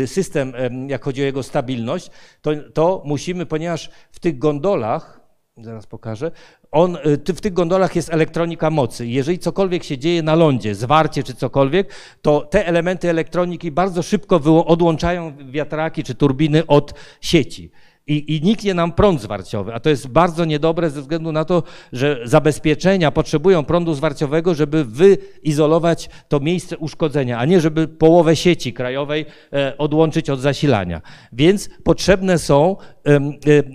[0.02, 0.52] e, system,
[0.88, 2.10] jak chodzi o jego stabilność,
[2.42, 5.20] to, to musimy, ponieważ w tych gondolach,
[5.56, 6.30] zaraz pokażę,
[6.70, 9.06] on, w tych gondolach jest elektronika mocy.
[9.06, 14.36] Jeżeli cokolwiek się dzieje na lądzie, zwarcie czy cokolwiek, to te elementy elektroniki bardzo szybko
[14.66, 17.70] odłączają wiatraki czy turbiny od sieci
[18.06, 21.62] i, i niknie nam prąd zwarciowy, a to jest bardzo niedobre ze względu na to,
[21.92, 28.72] że zabezpieczenia potrzebują prądu zwarciowego, żeby wyizolować to miejsce uszkodzenia, a nie żeby połowę sieci
[28.72, 31.00] krajowej e, odłączyć od zasilania.
[31.32, 32.76] Więc potrzebne są,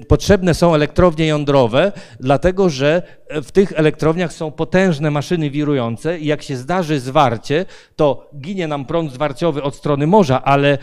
[0.08, 6.42] potrzebne są elektrownie jądrowe, dlatego że w tych elektrowniach są potężne maszyny wirujące i jak
[6.42, 7.66] się zdarzy zwarcie,
[7.96, 10.78] to ginie nam prąd zwarciowy od strony morza, ale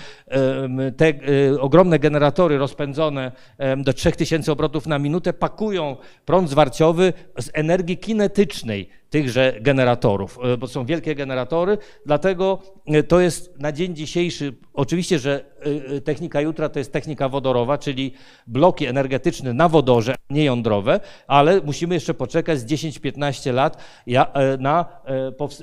[0.97, 3.33] te e, ogromne generatory rozpędzone
[3.77, 10.67] do 3000 obrotów na minutę pakują prąd zwarciowy z energii kinetycznej tychże generatorów, e, bo
[10.67, 15.45] są wielkie generatory, dlatego e, to jest na dzień dzisiejszy, oczywiście, że
[15.97, 18.13] e, technika jutra to jest technika wodorowa, czyli
[18.47, 23.85] bloki energetyczne na wodorze, nie jądrowe, ale musimy jeszcze poczekać z 10-15 lat,
[24.59, 24.87] na,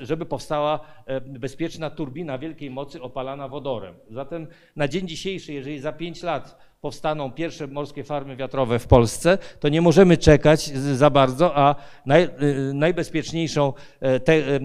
[0.01, 0.79] żeby powstała
[1.25, 3.95] bezpieczna turbina wielkiej mocy opalana wodorem.
[4.09, 9.37] Zatem na dzień dzisiejszy, jeżeli za 5 lat powstaną pierwsze morskie farmy wiatrowe w Polsce,
[9.59, 14.59] to nie możemy czekać za bardzo, a naj, y, najbezpieczniejszą e, te, e,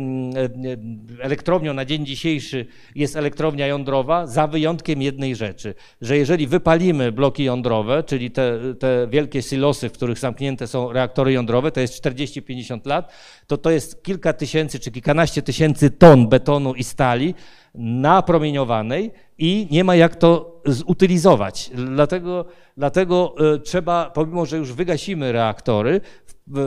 [1.20, 7.44] elektrownią na dzień dzisiejszy jest elektrownia jądrowa, za wyjątkiem jednej rzeczy, że jeżeli wypalimy bloki
[7.44, 12.86] jądrowe, czyli te, te wielkie silosy, w których zamknięte są reaktory jądrowe, to jest 40-50
[12.86, 13.12] lat,
[13.46, 17.34] to to jest kilka tysięcy czy kilkanaście tysięcy ton betonu i stali
[17.74, 21.70] napromieniowanej i nie ma jak to zutylizować.
[21.74, 22.44] Dlatego,
[22.76, 26.00] dlatego e, trzeba, pomimo że już wygasimy reaktory,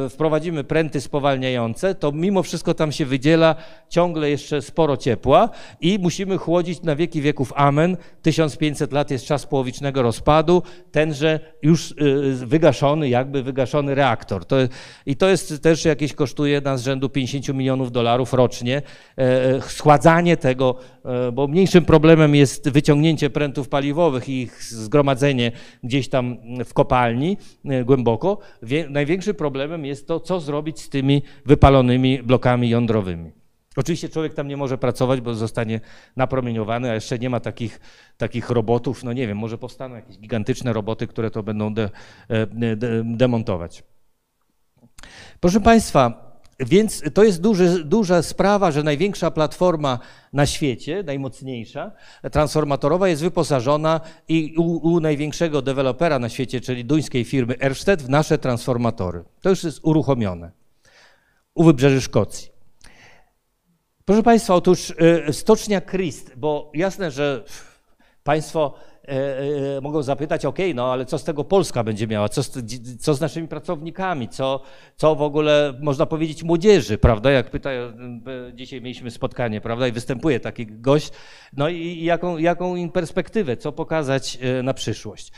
[0.10, 3.56] wprowadzimy pręty spowalniające, to mimo wszystko tam się wydziela
[3.90, 5.50] ciągle jeszcze sporo ciepła
[5.82, 7.98] i musimy chłodzić na wieki wieków amen.
[8.22, 11.96] 1500 lat jest czas połowicznego rozpadu, tenże już y,
[12.46, 14.46] wygaszony, jakby wygaszony reaktor.
[14.46, 14.56] To,
[15.06, 18.82] I to jest też jakieś kosztuje nas rzędu 50 milionów dolarów rocznie.
[19.18, 25.52] E, e, schładzanie tego, e, bo mniejszym problemem jest wyciągnięcie prętów paliwowych i ich zgromadzenie
[25.84, 27.38] gdzieś tam w kopalni
[27.86, 28.38] głęboko.
[28.90, 33.32] Największy problem problemem jest to, co zrobić z tymi wypalonymi blokami jądrowymi.
[33.76, 35.80] Oczywiście człowiek tam nie może pracować, bo zostanie
[36.16, 37.80] napromieniowany, a jeszcze nie ma takich,
[38.18, 41.90] takich robotów, no nie wiem, może powstaną jakieś gigantyczne roboty, które to będą de,
[42.30, 43.84] e, de, demontować.
[45.40, 46.31] Proszę Państwa,
[46.66, 50.00] więc to jest duży, duża sprawa, że największa platforma
[50.34, 51.92] na świecie, najmocniejsza,
[52.32, 58.10] transformatorowa jest wyposażona i u, u największego dewelopera na świecie, czyli duńskiej firmy Ersted, w
[58.10, 59.24] nasze transformatory.
[59.42, 60.52] To już jest uruchomione
[61.54, 62.52] u wybrzeży Szkocji.
[64.06, 64.94] Proszę Państwa, otóż
[65.30, 67.44] y, stocznia Christ, bo jasne, że
[68.24, 68.74] Państwo
[69.12, 72.52] e, e, mogą zapytać, ok, no ale co z tego Polska będzie miała, co z,
[73.00, 74.62] co z naszymi pracownikami, co,
[74.96, 77.92] co w ogóle można powiedzieć młodzieży, prawda, jak pyta, e,
[78.54, 81.12] dzisiaj mieliśmy spotkanie, prawda, i występuje taki gość,
[81.58, 85.32] no i jaką, jaką im perspektywę, co pokazać na przyszłość.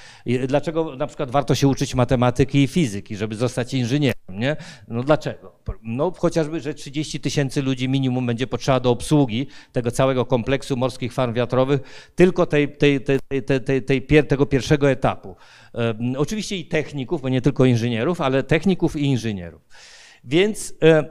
[0.47, 4.55] Dlaczego na przykład warto się uczyć matematyki i fizyki, żeby zostać inżynierem, nie?
[4.87, 5.59] No dlaczego?
[5.83, 11.13] No chociażby, że 30 tysięcy ludzi minimum będzie potrzeba do obsługi tego całego kompleksu morskich
[11.13, 11.81] farm wiatrowych,
[12.15, 15.35] tylko tej, tej, tej, tej, tej, tego pierwszego etapu.
[16.17, 19.61] Oczywiście i techników, bo nie tylko inżynierów, ale techników i inżynierów.
[20.25, 21.03] Więc e, e,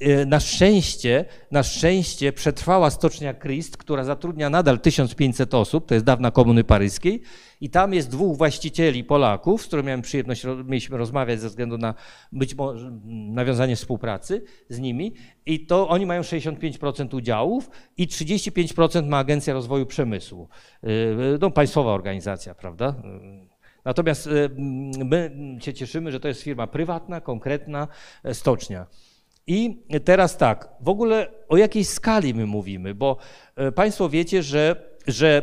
[0.00, 6.06] e, na szczęście, na szczęście przetrwała stocznia Christ, która zatrudnia nadal 1500 osób, to jest
[6.06, 7.22] dawna komuny paryskiej,
[7.60, 11.94] i tam jest dwóch właścicieli Polaków, z którymi miałem przyjemność, mieliśmy rozmawiać ze względu na
[12.32, 15.14] być może nawiązanie współpracy z nimi.
[15.46, 20.48] I to oni mają 65% udziałów i 35% ma Agencja Rozwoju Przemysłu.
[21.40, 22.94] No, państwowa organizacja, prawda?
[23.84, 24.50] Natomiast y,
[25.04, 27.88] my się cieszymy, że to jest firma prywatna, konkretna
[28.24, 28.86] e, stocznia.
[29.46, 33.16] I teraz tak, w ogóle o jakiej skali my mówimy, bo
[33.56, 35.42] e, Państwo wiecie, że że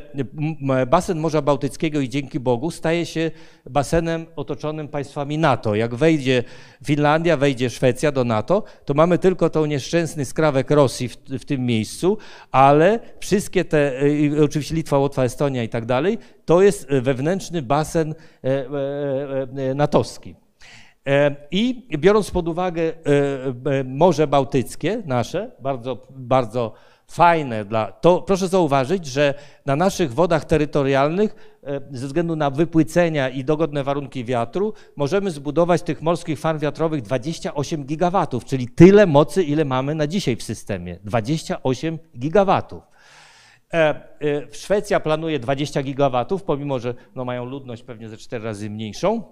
[0.87, 3.31] basen Morza Bałtyckiego i dzięki Bogu staje się
[3.69, 5.75] basenem otoczonym państwami NATO.
[5.75, 6.43] Jak wejdzie
[6.85, 11.65] Finlandia, wejdzie Szwecja do NATO, to mamy tylko tą nieszczęsny skrawek Rosji w, w tym
[11.65, 12.17] miejscu,
[12.51, 13.93] ale wszystkie te,
[14.43, 20.35] oczywiście Litwa, Łotwa, Estonia i tak dalej, to jest wewnętrzny basen e, e, e, natowski.
[21.51, 22.93] I biorąc pod uwagę
[23.85, 26.73] Morze Bałtyckie nasze, bardzo, bardzo
[27.09, 27.91] fajne dla.
[27.91, 29.33] To proszę zauważyć, że
[29.65, 35.81] na naszych wodach terytorialnych, e, ze względu na wypłycenia i dogodne warunki wiatru, możemy zbudować
[35.81, 40.99] tych morskich farm wiatrowych 28 gigawatów, czyli tyle mocy, ile mamy na dzisiaj w systemie.
[41.03, 42.83] 28 gigawatów.
[43.73, 44.01] E, e,
[44.51, 49.23] Szwecja planuje 20 gigawatów, pomimo że no, mają ludność pewnie ze 4 razy mniejszą.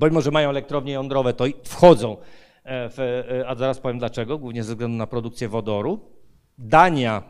[0.00, 2.16] Pomimo, że mają elektrownie jądrowe, to wchodzą
[2.64, 6.17] w, a zaraz powiem dlaczego, głównie ze względu na produkcję wodoru.
[6.58, 7.22] Dania.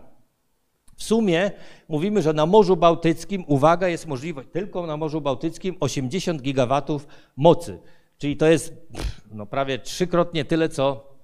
[0.97, 1.51] W sumie
[1.88, 7.79] mówimy, że na Morzu Bałtyckim, uwaga, jest możliwość tylko na Morzu Bałtyckim 80 gigawatów mocy.
[8.19, 8.75] Czyli to jest
[9.31, 11.14] no, prawie trzykrotnie tyle, co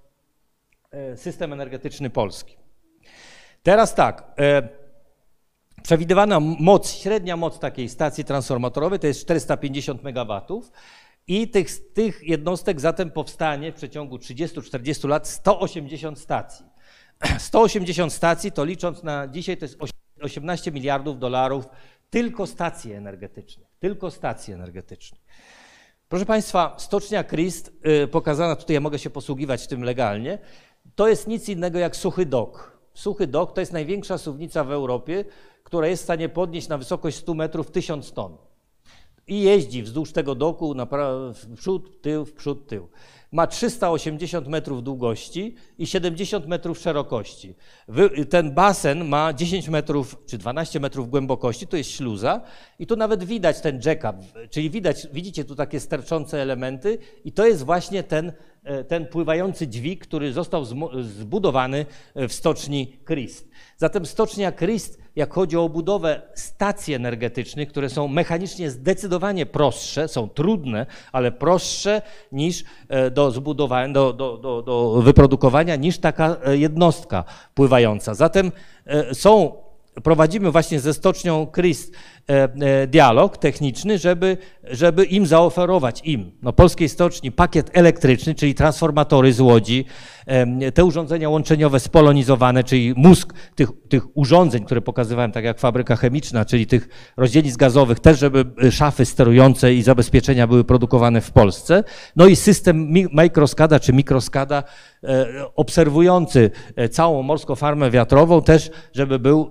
[0.90, 2.56] e, system energetyczny Polski.
[3.62, 4.32] Teraz tak.
[4.38, 4.68] E,
[5.82, 10.72] przewidywana moc, średnia moc takiej stacji transformatorowej to jest 450 megawatów.
[11.26, 16.73] I tych, tych jednostek zatem powstanie w przeciągu 30-40 lat 180 stacji.
[17.38, 19.78] 180 stacji, to licząc na dzisiaj, to jest
[20.22, 21.68] 18 miliardów dolarów
[22.10, 23.68] tylko stacji energetycznych.
[23.78, 25.20] Tylko stacji energetycznych.
[26.08, 30.38] Proszę Państwa, stocznia Christ, yy, pokazana tutaj, ja mogę się posługiwać tym legalnie,
[30.94, 32.78] to jest nic innego jak suchy dok.
[32.94, 35.24] Suchy dok to jest największa suwnica w Europie,
[35.62, 38.36] która jest w stanie podnieść na wysokość 100 metrów 1000 ton.
[39.26, 40.74] I jeździ wzdłuż tego doku,
[41.34, 42.88] w przód, tył, w przód, tył
[43.34, 47.54] ma 380 metrów długości i 70 metrów szerokości.
[48.30, 52.40] Ten basen ma 10 metrów czy 12 metrów głębokości, to jest śluza
[52.78, 54.18] i tu nawet widać ten jack-up,
[54.50, 58.32] czyli widać, widzicie tu takie sterczące elementy i to jest właśnie ten,
[58.88, 60.64] ten pływający dźwig, który został
[61.02, 63.48] zbudowany w stoczni Christ.
[63.76, 70.28] Zatem stocznia Christ jak chodzi o budowę stacji energetycznych, które są mechanicznie zdecydowanie prostsze, są
[70.28, 76.56] trudne, ale prostsze niż e, do zbudowania, do, do, do, do wyprodukowania niż taka e,
[76.56, 77.24] jednostka
[77.54, 78.14] pływająca.
[78.14, 78.52] Zatem
[78.86, 79.52] e, są,
[80.02, 82.13] prowadzimy właśnie ze stocznią Christ E, e,
[82.88, 89.40] dialog techniczny, żeby, żeby im zaoferować, im, no, polskiej stoczni, pakiet elektryczny, czyli transformatory z
[89.40, 89.84] łodzi,
[90.74, 96.44] te urządzenia łączeniowe spolonizowane, czyli mózg tych, tych urządzeń, które pokazywałem, tak jak fabryka chemiczna,
[96.44, 101.84] czyli tych rozdzielnic gazowych, też żeby e, szafy sterujące i zabezpieczenia były produkowane w Polsce.
[102.16, 104.62] No i system mikroskada czy mikroskada
[105.56, 106.50] obserwujący
[106.90, 109.50] całą morską farmę wiatrową też, żeby był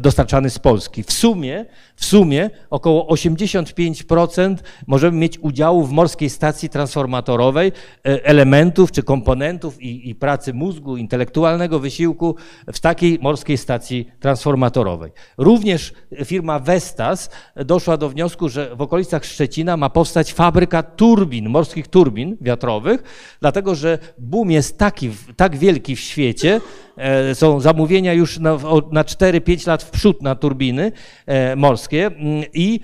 [0.00, 1.02] dostarczany z Polski.
[1.02, 8.24] W sumie sumie, w sumie około 85% możemy mieć udziału w morskiej stacji transformatorowej e,
[8.24, 12.36] elementów czy komponentów i, i pracy mózgu, intelektualnego wysiłku
[12.72, 15.12] w takiej morskiej stacji transformatorowej.
[15.38, 15.92] Również
[16.24, 22.36] firma Vestas doszła do wniosku, że w okolicach Szczecina ma powstać fabryka turbin, morskich turbin
[22.40, 23.02] wiatrowych,
[23.40, 26.60] dlatego że boom jest taki, tak wielki w świecie,
[26.96, 28.58] e, są zamówienia już na,
[28.92, 30.92] na 4-5 lat w przód na turbiny
[31.26, 32.80] e, morskie mm, i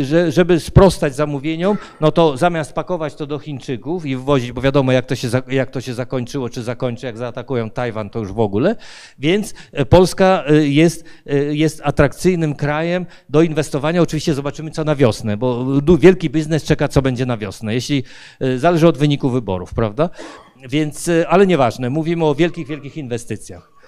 [0.00, 4.60] e, że, żeby sprostać zamówieniom, no to zamiast pakować to do Chińczyków i wwozić, bo
[4.60, 8.32] wiadomo jak to się, jak to się zakończyło, czy zakończy, jak zaatakują Tajwan, to już
[8.32, 8.76] w ogóle,
[9.18, 9.54] więc
[9.88, 11.04] Polska jest,
[11.50, 14.02] jest atrakcyjnym krajem do inwestowania.
[14.02, 15.66] Oczywiście zobaczymy co na wiosnę, bo
[15.98, 18.04] wielki biznes czeka co będzie na wiosnę, jeśli
[18.56, 20.10] zależy od wyniku wyborów, prawda?
[20.68, 23.79] Więc, ale nieważne, mówimy o wielkich, wielkich inwestycjach.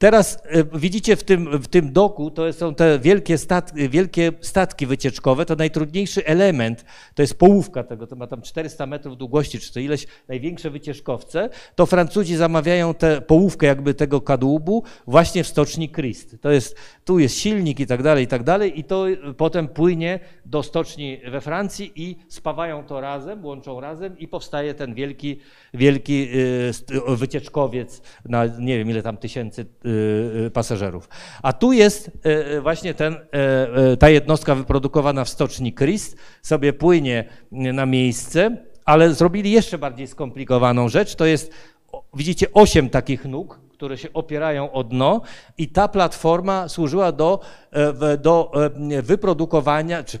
[0.00, 4.86] Teraz e, widzicie w tym, w tym doku, to są te wielkie, stat, wielkie statki
[4.86, 6.84] wycieczkowe, to najtrudniejszy element,
[7.14, 11.50] to jest połówka tego, to ma tam 400 metrów długości, czy to ileś największe wycieczkowce,
[11.74, 16.36] to Francuzi zamawiają tę połówkę jakby tego kadłubu właśnie w stoczni Christ.
[16.40, 20.20] To jest, tu jest silnik i tak dalej, i tak dalej i to potem płynie
[20.46, 25.40] do stoczni we Francji i spawają to razem, łączą razem i powstaje ten wielki,
[25.74, 26.28] wielki
[27.08, 29.89] e, wycieczkowiec na nie wiem ile tam tysięcy Y, y,
[30.52, 31.08] pasażerów.
[31.42, 32.10] A tu jest
[32.56, 33.16] y, właśnie ten,
[33.98, 40.88] ta jednostka wyprodukowana w stoczni Christ, sobie płynie na miejsce, ale zrobili jeszcze bardziej skomplikowaną
[40.88, 41.52] rzecz, to jest,
[42.14, 45.20] widzicie, osiem takich nóg, które się opierają o dno
[45.58, 47.40] i ta platforma służyła do,
[48.18, 48.52] do
[49.02, 50.18] wyprodukowania, czy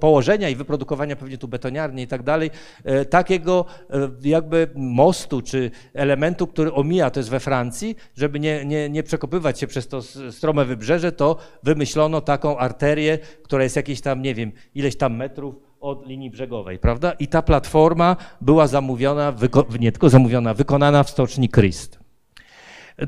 [0.00, 2.50] położenia i wyprodukowania pewnie tu betoniarni i tak dalej,
[2.84, 8.64] e, takiego e, jakby mostu czy elementu, który omija, to jest we Francji, żeby nie,
[8.64, 14.00] nie, nie przekopywać się przez to strome wybrzeże, to wymyślono taką arterię, która jest jakieś
[14.00, 17.12] tam, nie wiem, ileś tam metrów od linii brzegowej, prawda?
[17.12, 19.34] I ta platforma była zamówiona,
[19.80, 21.98] nie tylko zamówiona, wykonana w stoczni Christ.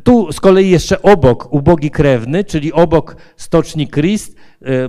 [0.04, 4.36] Tu z kolei jeszcze obok ubogi krewny, czyli obok stoczni Christ,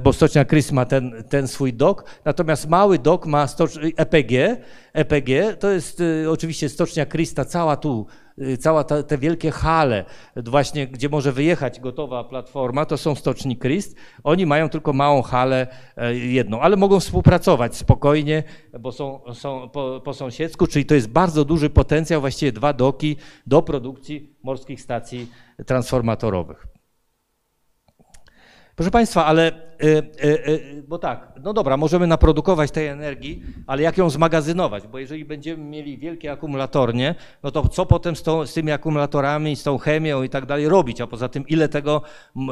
[0.04, 4.58] bo stocznia Christ ma ten, ten swój dok, natomiast mały dok ma stocz, EPG.
[4.94, 8.08] EPG to jest e, oczywiście stocznia Christa, cała tu
[8.42, 10.06] Y, cała ta, te wielkie hale,
[10.36, 13.96] właśnie gdzie może wyjechać gotowa platforma, to są stoczni Christ.
[14.24, 15.68] Oni mają tylko małą halę
[16.14, 18.44] jedną, ale mogą współpracować spokojnie,
[18.80, 23.16] bo są, są po, po sąsiedzku, czyli to jest bardzo duży potencjał, właściwie dwa doki
[23.48, 25.28] do produkcji morskich stacji
[25.66, 26.71] transformatorowych.
[28.82, 29.52] Proszę Państwa, ale,
[30.88, 34.88] bo tak, no dobra, możemy naprodukować tej energii, ale jak ją zmagazynować?
[34.88, 39.64] Bo jeżeli będziemy mieli wielkie akumulatornie, no to co potem z, z tymi akumulatorami, z
[39.64, 41.02] tą chemią i tak dalej robić?
[41.02, 42.02] A poza tym, ile, tego,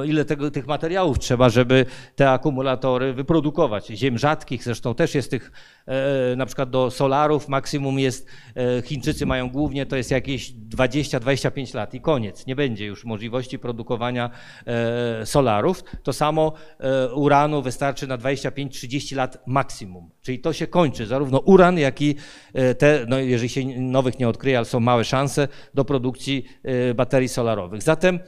[0.06, 3.88] ile tego, tych materiałów trzeba, żeby te akumulatory wyprodukować?
[3.88, 5.52] Ziem rzadkich zresztą też jest tych,
[5.86, 11.76] e, na przykład do solarów maksimum jest, e, Chińczycy mają głównie, to jest jakieś 20-25
[11.76, 12.48] lat i koniec.
[12.48, 14.30] Nie będzie już możliwości produkowania
[14.66, 15.84] e, solarów.
[16.04, 16.54] To samo
[17.20, 20.10] uranu wystarczy na 25 30 lat maksimum.
[20.22, 22.16] Czyli to się kończy, zarówno uran, jak i
[22.54, 26.94] e, te, no jeżeli się nowych nie odkryje, ale są małe szanse do produkcji e,
[26.94, 27.82] baterii solarowych.
[27.82, 28.20] Zatem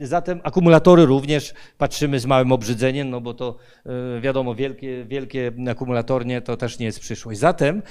[0.00, 6.40] Zatem akumulatory również patrzymy z małym obrzydzeniem, no bo to e, wiadomo, wielkie, wielkie akumulatornie
[6.40, 7.38] to też nie jest przyszłość.
[7.38, 7.82] Zatem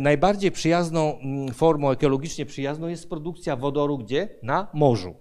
[0.00, 4.28] najbardziej przyjazną mm, formą, ekologicznie przyjazną jest produkcja wodoru gdzie?
[4.42, 5.14] Na morzu.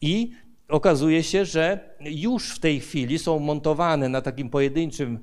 [0.00, 0.32] I
[0.70, 5.18] okazuje się, że już w tej chwili są montowane na takim pojedynczym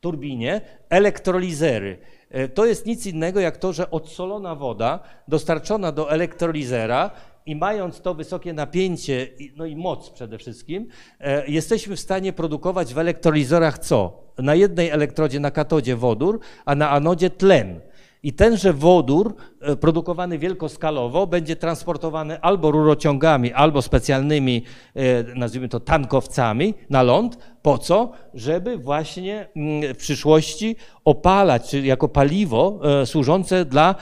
[0.00, 1.98] turbinie elektrolizery.
[2.30, 7.10] E, to jest nic innego jak to, że odsolona woda dostarczona do elektrolizera
[7.46, 10.88] i mając to wysokie napięcie, no i moc przede wszystkim,
[11.20, 14.24] e, jesteśmy w stanie produkować w elektrolizerach co?
[14.38, 17.80] Na jednej elektrodzie, na katodzie wodór, a na anodzie tlen.
[18.24, 24.62] I tenże wodór e, produkowany wielkoskalowo będzie transportowany albo rurociągami, albo specjalnymi,
[24.94, 27.38] e, nazwijmy to tankowcami na ląd.
[27.62, 28.12] Po co?
[28.34, 33.94] Żeby właśnie mm, w przyszłości opalać, czyli jako paliwo e, służące dla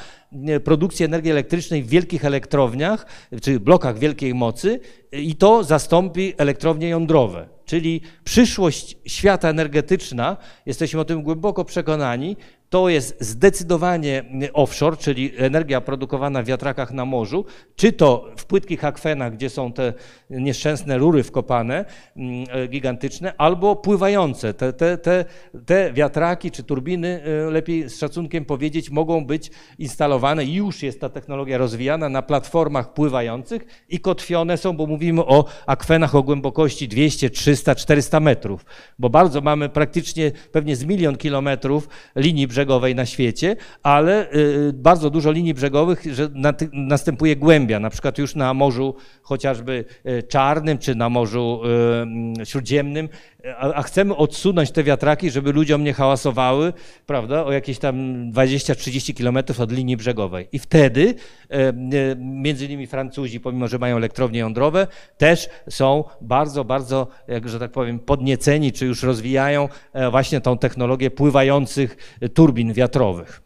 [0.64, 3.06] produkcji energii elektrycznej w wielkich elektrowniach,
[3.42, 4.80] czy blokach wielkiej mocy
[5.12, 7.48] i to zastąpi elektrownie jądrowe.
[7.64, 12.36] Czyli przyszłość świata energetyczna, jesteśmy o tym głęboko przekonani,
[12.72, 17.44] to jest zdecydowanie offshore, czyli energia produkowana w wiatrakach na morzu,
[17.76, 19.92] czy to w płytkich akwenach, gdzie są te
[20.30, 21.84] nieszczęsne rury wkopane,
[22.16, 24.54] mm, e, gigantyczne, albo pływające.
[24.54, 25.24] Te, te, te,
[25.66, 31.08] te wiatraki czy turbiny, e, lepiej z szacunkiem powiedzieć, mogą być instalowane, już jest ta
[31.08, 37.30] technologia rozwijana na platformach pływających i kotwione są, bo mówimy o akwenach o głębokości 200,
[37.30, 38.64] 300, 400 metrów,
[38.98, 44.72] bo bardzo mamy praktycznie pewnie z milion kilometrów linii brzegowych, brzegowej na świecie, ale y,
[44.72, 46.28] bardzo dużo linii brzegowych, że
[46.72, 51.60] następuje głębia, na przykład już na Morzu chociażby y, Czarnym czy na Morzu
[52.42, 53.08] y, Śródziemnym
[53.58, 56.72] a, a chcemy odsunąć te wiatraki, żeby ludziom nie hałasowały,
[57.06, 57.96] prawda, o jakieś tam
[58.32, 60.48] 20-30 kilometrów od linii brzegowej.
[60.52, 61.14] I wtedy
[61.50, 61.72] e, e,
[62.18, 64.86] między innymi Francuzi, pomimo że mają elektrownie jądrowe,
[65.18, 70.58] też są bardzo, bardzo, jak że tak powiem, podnieceni, czy już rozwijają e, właśnie tą
[70.58, 73.42] technologię pływających turbin wiatrowych.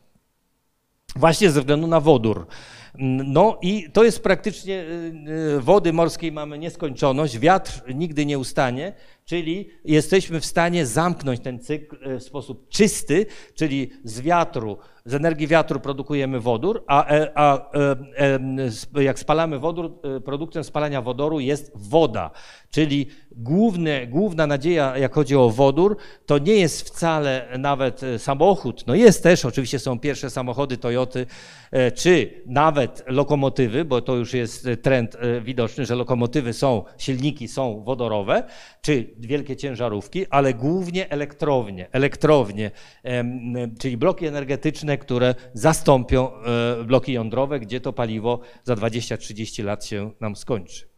[1.16, 2.46] Właśnie ze względu na wodór.
[3.24, 4.84] No i to jest praktycznie,
[5.58, 8.92] wody morskiej mamy nieskończoność, wiatr nigdy nie ustanie,
[9.26, 15.14] czyli jesteśmy w stanie zamknąć ten cykl e, w sposób czysty, czyli z wiatru, z
[15.14, 17.70] energii wiatru produkujemy wodór, a, e, a, a
[18.96, 22.30] e, jak spalamy wodór, produktem spalania wodoru jest woda.
[22.70, 25.96] Czyli główne, główna nadzieja, jak chodzi o wodór,
[26.26, 28.86] to nie jest wcale nawet samochód.
[28.86, 31.26] No jest też, oczywiście są pierwsze samochody Toyoty,
[31.94, 38.42] czy nawet lokomotywy, bo to już jest trend widoczny, że lokomotywy są, silniki są wodorowe,
[38.80, 41.88] czy wielkie ciężarówki, ale głównie elektrownie.
[41.92, 42.70] Elektrownie,
[43.78, 50.10] czyli bloki energetyczne, które zastąpią e, bloki jądrowe, gdzie to paliwo za 20-30 lat się
[50.20, 50.96] nam skończy.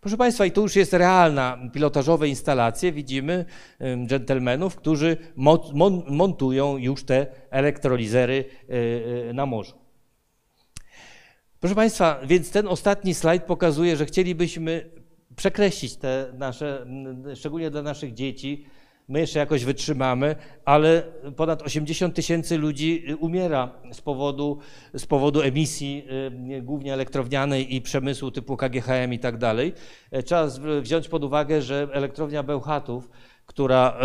[0.00, 2.92] Proszę Państwa, i tu już jest realna pilotażowe instalacje.
[2.92, 3.44] Widzimy
[4.06, 5.16] dżentelmenów, którzy
[6.08, 9.78] montują już te elektrolizery e, e, na morzu.
[11.60, 14.90] Proszę Państwa, więc ten ostatni slajd pokazuje, że chcielibyśmy
[15.38, 16.86] przekreślić te nasze,
[17.34, 18.64] szczególnie dla naszych dzieci.
[19.08, 21.02] My jeszcze jakoś wytrzymamy, ale
[21.36, 24.58] ponad 80 tysięcy ludzi umiera z powodu,
[24.94, 26.04] z powodu emisji,
[26.58, 29.72] y, głównie elektrownianej i przemysłu typu KGHM i tak dalej.
[30.10, 30.46] E, trzeba
[30.80, 33.10] wziąć pod uwagę, że elektrownia Bełchatów,
[33.46, 33.98] która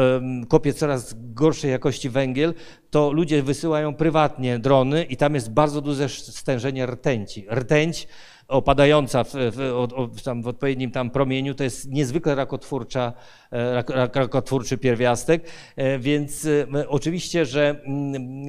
[0.50, 2.54] kopie coraz gorszej jakości węgiel,
[2.90, 7.46] to ludzie wysyłają prywatnie drony i tam jest bardzo duże stężenie rtęci.
[7.52, 8.08] Rtęć
[8.48, 13.14] opadająca w, w, w, w, odpowiednim tam promieniu, to jest niezwykle rakotwórcza,
[13.52, 15.44] e, rak, rakotwórczy pierwiastek,
[15.76, 18.44] e, więc e, oczywiście, że mm,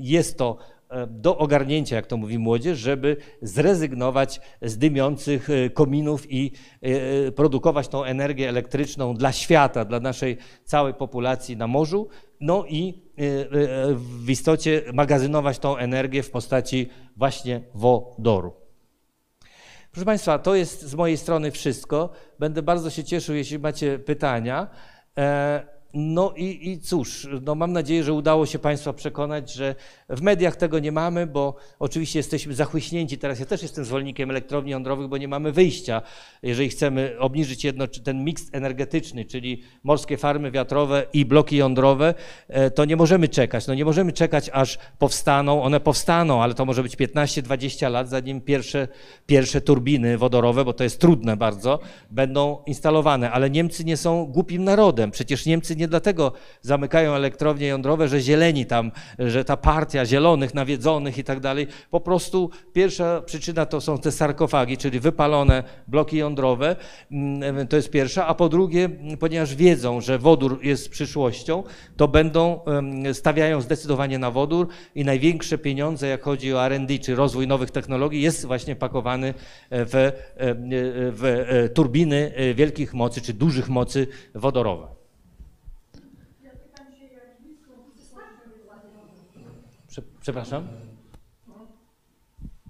[0.00, 0.56] jest to
[1.08, 6.52] do ogarnięcia, jak to mówi młodzież, żeby zrezygnować z dymiących kominów i
[7.36, 12.08] produkować tą energię elektryczną dla świata, dla naszej całej populacji na morzu,
[12.40, 13.02] no i
[13.94, 18.59] w istocie magazynować tą energię w postaci właśnie wodoru.
[19.92, 22.10] Proszę Państwa, to jest z mojej strony wszystko.
[22.38, 24.66] Będę bardzo się cieszył, jeśli macie pytania.
[25.94, 29.74] No i, i cóż, no mam nadzieję, że udało się Państwa przekonać, że
[30.08, 33.18] w mediach tego nie mamy, bo oczywiście jesteśmy zachłyśnięci.
[33.18, 36.02] Teraz ja też jestem zwolennikiem elektrowni jądrowych, bo nie mamy wyjścia.
[36.42, 42.14] Jeżeli chcemy obniżyć jedno, ten miks energetyczny, czyli morskie farmy wiatrowe i bloki jądrowe,
[42.48, 43.66] e, to nie możemy czekać.
[43.66, 45.62] No nie możemy czekać, aż powstaną.
[45.62, 48.88] One powstaną, ale to może być 15-20 lat, zanim pierwsze,
[49.26, 51.78] pierwsze turbiny wodorowe, bo to jest trudne bardzo,
[52.10, 53.30] będą instalowane.
[53.30, 55.10] Ale Niemcy nie są głupim narodem.
[55.10, 61.18] Przecież Niemcy nie dlatego zamykają elektrownie jądrowe, że zieleni tam, że ta partia zielonych, nawiedzonych
[61.18, 61.66] i tak dalej.
[61.90, 66.76] Po prostu pierwsza przyczyna to są te sarkofagi, czyli wypalone bloki jądrowe.
[67.10, 68.26] Mm, to jest pierwsza.
[68.26, 68.88] A po drugie,
[69.20, 71.62] ponieważ wiedzą, że wodór jest przyszłością,
[71.96, 72.60] to będą,
[73.12, 78.22] stawiają zdecydowanie na wodór i największe pieniądze, jak chodzi o R&D, czy rozwój nowych technologii,
[78.22, 79.34] jest właśnie pakowany
[79.70, 80.12] w,
[81.16, 84.99] w e, turbiny e, wielkich mocy, czy dużych mocy wodorowe.
[90.20, 90.66] Przepraszam?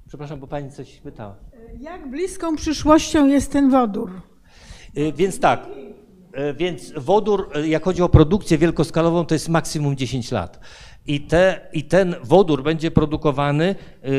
[0.09, 1.36] Przepraszam, bo pani coś pytała.
[1.80, 4.11] Jak bliską przyszłością jest ten wodór?
[4.98, 5.66] Y, więc tak,
[6.38, 10.61] y, więc wodór, y, jak chodzi o produkcję wielkoskalową, to jest maksimum 10 lat.
[11.07, 13.74] I, te, I ten wodór będzie produkowany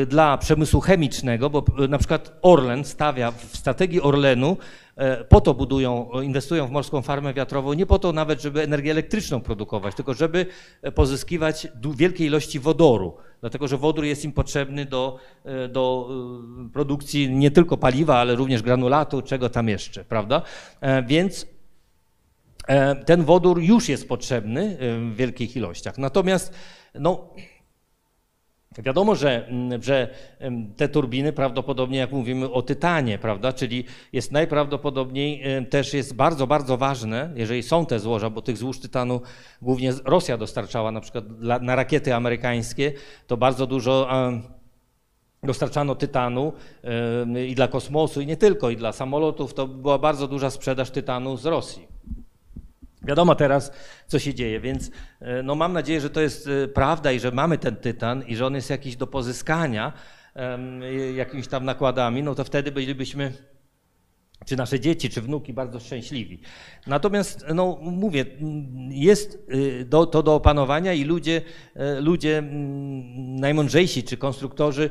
[0.06, 4.56] dla przemysłu chemicznego, bo na przykład Orlen stawia w strategii Orlenu
[5.28, 9.40] po to budują, inwestują w morską farmę wiatrową, nie po to nawet, żeby energię elektryczną
[9.40, 10.46] produkować, tylko żeby
[10.94, 16.08] pozyskiwać wielkie ilości wodoru, dlatego że wodór jest im potrzebny do, e, do
[16.66, 20.42] e, produkcji nie tylko paliwa, ale również granulatu, czego tam jeszcze, prawda?
[21.06, 21.46] Więc
[23.06, 25.98] ten wodór już jest potrzebny w wielkich ilościach.
[25.98, 26.54] Natomiast
[26.94, 27.28] no,
[28.78, 30.08] Wiadomo, że, mm, że
[30.76, 36.76] te turbiny prawdopodobnie, jak mówimy o tytanie, prawda, czyli jest najprawdopodobniej też jest bardzo, bardzo
[36.76, 39.20] ważne, jeżeli są te złoża, bo tych złóż tytanu
[39.62, 41.24] głównie Rosja dostarczała na przykład
[41.62, 42.92] na rakiety amerykańskie,
[43.26, 44.08] to bardzo dużo
[45.42, 46.52] dostarczano tytanu
[47.48, 51.36] i dla kosmosu, i nie tylko, i dla samolotów, to była bardzo duża sprzedaż tytanu
[51.36, 51.86] z Rosji.
[53.04, 53.72] Wiadomo teraz,
[54.06, 54.90] co się dzieje, więc
[55.20, 58.36] e, no mam nadzieję, że to jest e, prawda i że mamy ten tytan i
[58.36, 59.92] że on jest jakiś do pozyskania
[61.14, 63.32] jakimiś tam nakładami, no to wtedy bylibyśmy
[64.46, 66.40] czy nasze dzieci, czy wnuki bardzo szczęśliwi.
[66.86, 68.24] Natomiast, no mówię,
[68.88, 71.42] jest y, do, to do opanowania i ludzie,
[71.96, 74.90] y, ludzie mm, najmądrzejsi, czy konstruktorzy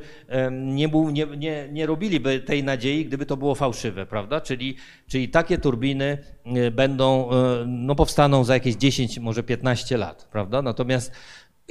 [0.52, 4.42] nie, nie, nie, nie robiliby tej nadziei, gdyby to było fałszywe, prawda?
[4.42, 4.76] Czyli,
[5.08, 6.18] czyli takie turbiny
[6.58, 7.30] y, będą,
[7.68, 10.62] no powstaną za jakieś 10, może 15 lat, prawda?
[10.62, 11.12] Natomiast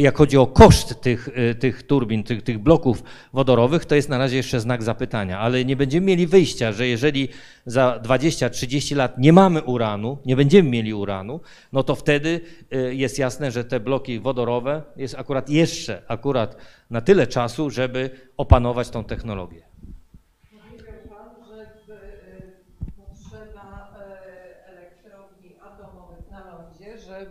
[0.01, 4.19] jak chodzi o koszt tych, y, tych turbin, tych, tych bloków wodorowych, to jest na
[4.19, 7.29] razie jeszcze znak zapytania, ale nie będziemy mieli wyjścia, że jeżeli
[7.67, 11.41] za 20-30 lat nie mamy uranu, nie będziemy mieli uranu,
[11.73, 12.41] no to wtedy
[12.75, 16.57] y, jest jasne, że te bloki wodorowe jest akurat jeszcze akurat
[16.91, 19.70] na tyle czasu, żeby opanować tą technologię.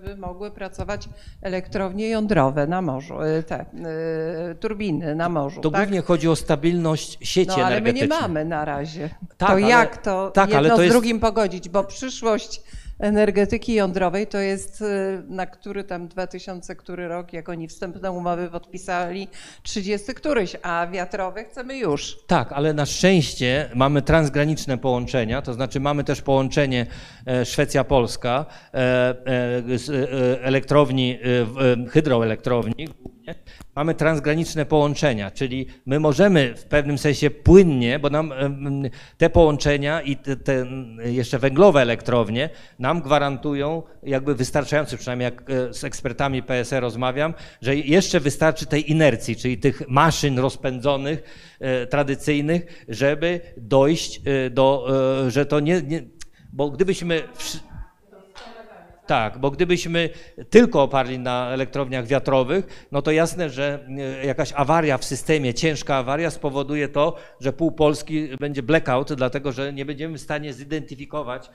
[0.09, 1.09] Żeby mogły pracować
[1.41, 3.65] elektrownie jądrowe na morzu, e, te
[4.51, 5.61] y, turbiny na morzu.
[5.61, 5.81] To tak?
[5.81, 8.09] głównie chodzi o stabilność sieci no, ale energetycznej.
[8.09, 9.09] my nie mamy na razie.
[9.37, 10.93] Tak, to ale, jak to tak, jedno ale to z jest...
[10.93, 11.69] drugim pogodzić?
[11.69, 12.61] Bo przyszłość
[12.99, 14.85] energetyki jądrowej to jest, y,
[15.27, 19.27] na który tam 2000, który rok, jak oni wstępne umowy podpisali,
[19.63, 22.17] 30 któryś, a wiatrowe chcemy już.
[22.27, 26.85] Tak, ale na szczęście mamy transgraniczne połączenia, to znaczy mamy też połączenie
[27.25, 31.19] e, Szwecja-Polska, e, e, elektrowni,
[31.89, 32.87] hydroelektrowni,
[33.75, 38.33] mamy transgraniczne połączenia, czyli my możemy w pewnym sensie płynnie, bo nam
[39.17, 40.65] te połączenia i te, te
[41.05, 42.49] jeszcze węglowe elektrownie
[42.79, 48.91] nam gwarantują jakby wystarczający, przynajmniej jak e, z ekspertami PSE rozmawiam, że jeszcze wystarczy tej
[48.91, 51.23] inercji, czyli tych maszyn rozpędzonych,
[51.59, 54.87] e, tradycyjnych, żeby dojść e, do,
[55.27, 56.03] że to nie, nie
[56.53, 57.23] bo gdybyśmy
[59.09, 60.09] tak, bo gdybyśmy
[60.49, 63.85] tylko oparli na elektrowniach wiatrowych, no to jasne, że
[64.21, 69.51] e, jakaś awaria w systemie, ciężka awaria spowoduje to, że pół Polski będzie blackout, dlatego
[69.51, 71.49] że nie będziemy w stanie zidentyfikować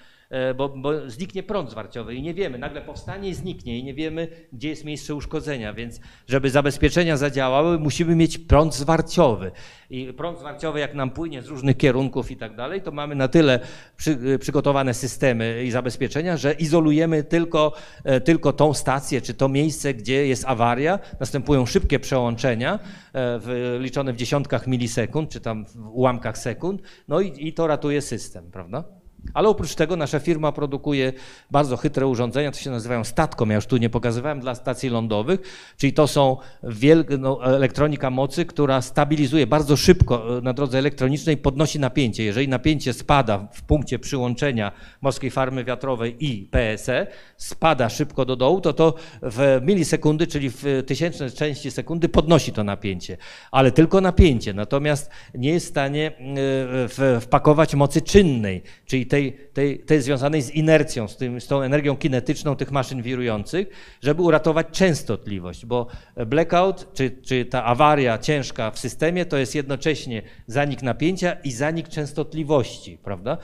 [0.56, 4.28] bo, bo zniknie prąd zwarciowy i nie wiemy, nagle powstanie i zniknie i nie wiemy,
[4.52, 9.50] gdzie jest miejsce uszkodzenia, więc żeby zabezpieczenia zadziałały, musimy mieć prąd zwarciowy.
[9.90, 13.28] I prąd zwarciowy, jak nam płynie z różnych kierunków i tak dalej, to mamy na
[13.28, 13.60] tyle
[13.96, 17.72] przy, e, przygotowane systemy i zabezpieczenia, że izolujemy tylko,
[18.04, 22.78] e, tylko tą stację, czy to miejsce, gdzie jest awaria, następują szybkie przełączenia,
[23.14, 28.02] w, liczone w dziesiątkach milisekund, czy tam w ułamkach sekund, no i, i to ratuje
[28.02, 29.03] system, prawda?
[29.34, 31.12] Ale oprócz tego nasza firma produkuje
[31.50, 33.50] bardzo chytre urządzenia, to się nazywają statkom.
[33.50, 35.40] Ja już tu nie pokazywałem dla stacji lądowych,
[35.76, 41.36] czyli to są wielka no, elektronika mocy, która stabilizuje bardzo szybko e, na drodze elektronicznej,
[41.36, 42.24] podnosi napięcie.
[42.24, 47.06] Jeżeli napięcie spada w punkcie przyłączenia morskiej farmy wiatrowej i PSE,
[47.36, 52.64] spada szybko do dołu, to to w milisekundy, czyli w tysięczne części sekundy podnosi to
[52.64, 53.16] napięcie.
[53.50, 56.12] Ale tylko napięcie, natomiast nie jest w stanie
[56.98, 61.62] e, wpakować mocy czynnej, czyli tej, tej, tej związanej z inercją, z, tym, z tą
[61.62, 63.68] energią kinetyczną tych maszyn wirujących,
[64.02, 65.86] żeby uratować częstotliwość, bo
[66.26, 71.88] blackout, czy, czy ta awaria ciężka w systemie, to jest jednocześnie zanik napięcia i zanik
[71.88, 73.38] częstotliwości, prawda?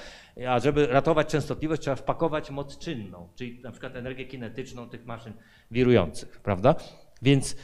[0.48, 5.32] A żeby ratować częstotliwość, trzeba wpakować moc czynną, czyli na przykład energię kinetyczną tych maszyn
[5.70, 6.74] wirujących, prawda?
[7.22, 7.56] Więc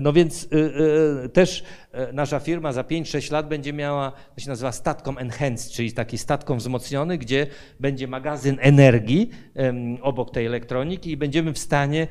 [0.00, 1.64] no więc e, e, też
[2.12, 6.58] nasza firma za 5-6 lat będzie miała, to się nazywa statkom enhanced, czyli taki statkom
[6.58, 7.46] wzmocniony, gdzie
[7.80, 9.30] będzie magazyn energii
[10.02, 12.06] obok tej elektroniki i będziemy w stanie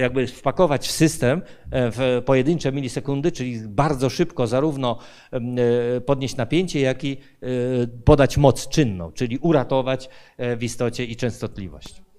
[0.00, 1.42] jakby wpakować w system
[1.72, 4.98] w pojedyncze milisekundy, czyli bardzo szybko zarówno
[6.06, 7.16] podnieść napięcie, jak i
[8.04, 10.08] podać moc czynną, czyli uratować
[10.38, 12.11] w istocie i częstotliwość.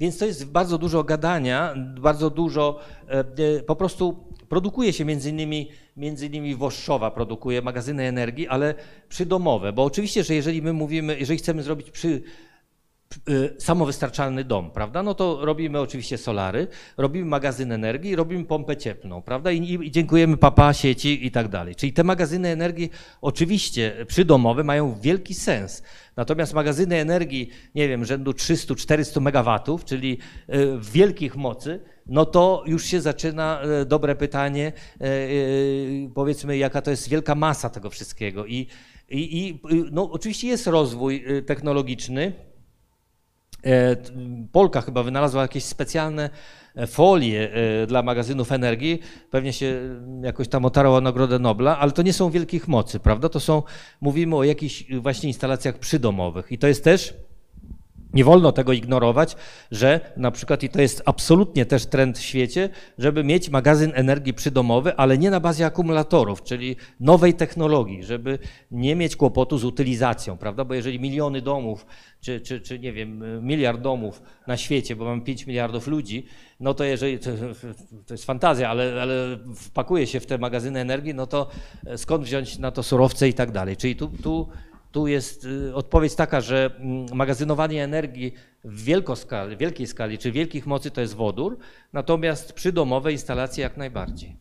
[0.00, 2.78] Więc to jest bardzo dużo gadania, bardzo dużo
[3.08, 3.24] e, e,
[3.62, 4.16] po prostu
[4.48, 8.74] produkuje się między innymi, między innymi Włoszczowa produkuje magazyny energii, ale
[9.08, 12.22] przydomowe, bo oczywiście, że jeżeli my mówimy, jeżeli chcemy zrobić przy
[13.58, 15.02] samowystarczalny dom, prawda?
[15.02, 19.50] No to robimy oczywiście solary, robimy magazyn energii, robimy pompę cieplną, prawda?
[19.52, 21.74] I, i dziękujemy papa, sieci i tak dalej.
[21.74, 22.90] Czyli te magazyny energii
[23.20, 25.82] oczywiście przydomowe mają wielki sens.
[26.16, 30.18] Natomiast magazyny energii, nie wiem, rzędu 300-400 megawatów, czyli
[30.54, 34.72] y, wielkich mocy, no to już się zaczyna y, dobre pytanie,
[36.14, 38.46] powiedzmy, jaka to jest wielka masa tego wszystkiego.
[38.46, 38.66] I,
[39.08, 39.60] i, i
[39.92, 42.32] no, oczywiście jest rozwój technologiczny,
[44.52, 46.30] Polka chyba wynalazła jakieś specjalne
[46.74, 49.00] e, folie e, dla magazynów energii,
[49.30, 53.28] pewnie się jakoś tam otarła Nagrodę Nobla, ale to nie są wielkich mocy, prawda?
[53.28, 53.62] To są,
[54.00, 57.14] mówimy o jakichś właśnie instalacjach przydomowych i to jest też
[58.16, 59.36] Nie wolno tego ignorować,
[59.70, 64.34] że na przykład, i to jest absolutnie też trend w świecie, żeby mieć magazyn energii
[64.34, 68.38] przydomowy, ale nie na bazie akumulatorów, czyli nowej technologii, żeby
[68.70, 70.64] nie mieć kłopotu z utylizacją, prawda?
[70.64, 71.86] Bo jeżeli miliony domów,
[72.20, 76.26] czy, czy, czy nie wiem, miliard domów na świecie, bo mamy 5 miliardów ludzi,
[76.60, 77.30] no to jeżeli, to,
[78.06, 81.50] to jest fantazja, ale, ale wpakuje się w te magazyny energii, no to
[81.96, 83.76] skąd wziąć na to surowce i tak dalej.
[83.76, 84.48] Czyli tu, tu
[84.96, 88.34] tu jest y, odpowiedź taka, że mm, magazynowanie energii
[88.64, 88.82] w
[89.56, 91.58] wielkiej skali czy wielkich mocy to jest wodór,
[91.92, 94.36] natomiast przydomowe instalacje jak najbardziej.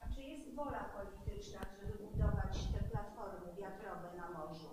[0.00, 4.66] A czy jest wola polityczna, żeby budować te platformy wiatrowe na morzu?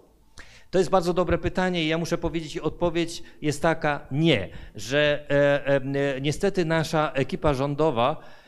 [0.71, 5.65] To jest bardzo dobre pytanie i ja muszę powiedzieć, odpowiedź jest taka nie, że e,
[5.65, 8.40] e, niestety nasza ekipa rządowa E,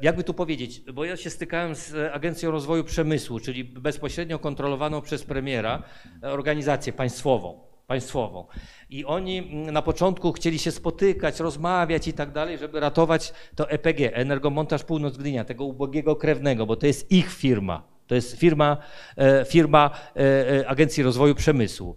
[0.00, 5.24] jakby tu powiedzieć, bo ja się stykałem z Agencją Rozwoju Przemysłu, czyli bezpośrednio kontrolowaną przez
[5.24, 5.82] premiera
[6.22, 7.60] organizację państwową.
[7.86, 8.46] Państwową.
[8.90, 14.14] I oni na początku chcieli się spotykać, rozmawiać i tak dalej, żeby ratować to EPG,
[14.14, 17.94] Energomontaż Północ Gdynia, tego ubogiego krewnego, bo to jest ich firma.
[18.06, 18.76] To jest firma,
[19.16, 21.96] e, firma e, Agencji Rozwoju Przemysłu,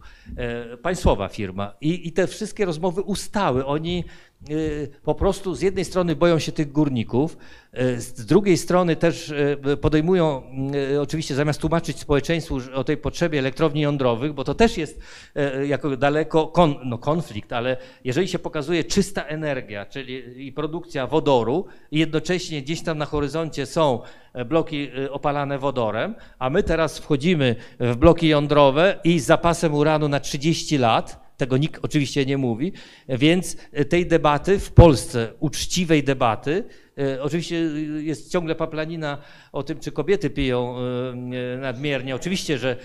[0.82, 1.74] państwowa firma.
[1.82, 3.66] I, I te wszystkie rozmowy ustały.
[3.66, 4.04] Oni
[5.04, 7.38] po prostu z jednej strony boją się tych górników,
[7.80, 10.44] y, z drugiej strony też y, podejmują,
[11.02, 15.00] oczywiście zamiast tłumaczyć społeczeństwu o tej potrzebie elektrowni jądrowych, bo to też jest
[15.68, 21.66] jako daleko kon, no konflikt, ale jeżeli się pokazuje czysta energia, czyli i produkcja wodoru
[21.92, 24.02] i jednocześnie gdzieś tam na horyzoncie są
[24.46, 30.20] bloki opalane wodorem, a my teraz wchodzimy w bloki jądrowe i z zapasem uranu na
[30.20, 32.74] 30 lat, tego nikt oczywiście nie mówi,
[33.10, 33.58] więc
[33.90, 36.64] tej debaty w Polsce, uczciwej debaty,
[36.98, 37.56] e, oczywiście
[38.00, 39.18] jest ciągle paplanina
[39.52, 42.16] o tym, czy kobiety piją e, nadmiernie.
[42.16, 42.78] Oczywiście, że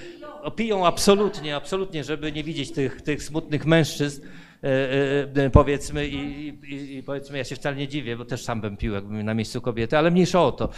[0.57, 4.23] piją absolutnie, absolutnie, żeby nie widzieć tych, tych smutnych mężczyzn,
[4.63, 8.77] e, powiedzmy i, i, i, powiedzmy, ja się wcale nie dziwię, bo też sam bym
[8.77, 10.69] pił jakbym na miejscu kobiety, ale mniejsza o to.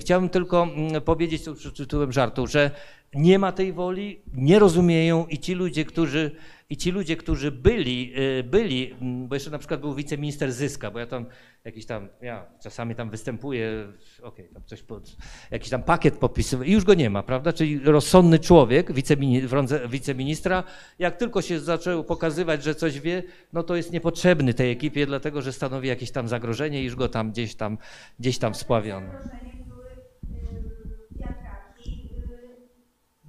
[0.00, 2.70] Chciałbym tylko mm, powiedzieć, tu tytułem żartu, że
[3.14, 6.30] nie ma tej woli, nie rozumieją i ci ludzie, którzy
[6.72, 10.90] i ci ludzie, którzy byli, y, byli, mm, bo jeszcze na przykład był wiceminister Zyska,
[10.90, 11.26] bo ja tam
[11.64, 15.16] jakiś tam, ja czasami tam występuję, okej, okay, tam coś pod,
[15.50, 17.52] jakiś tam pakiet podpisywałem i już go nie ma, prawda?
[17.52, 18.92] Czyli rozsądny człowiek,
[19.88, 20.64] wiceministra,
[20.98, 25.42] jak tylko się zaczął pokazywać, że coś wie, no to jest niepotrzebny tej ekipie, dlatego
[25.42, 27.78] że stanowi jakieś tam zagrożenie i już go tam gdzieś tam,
[28.18, 29.08] gdzieś tam spławiono.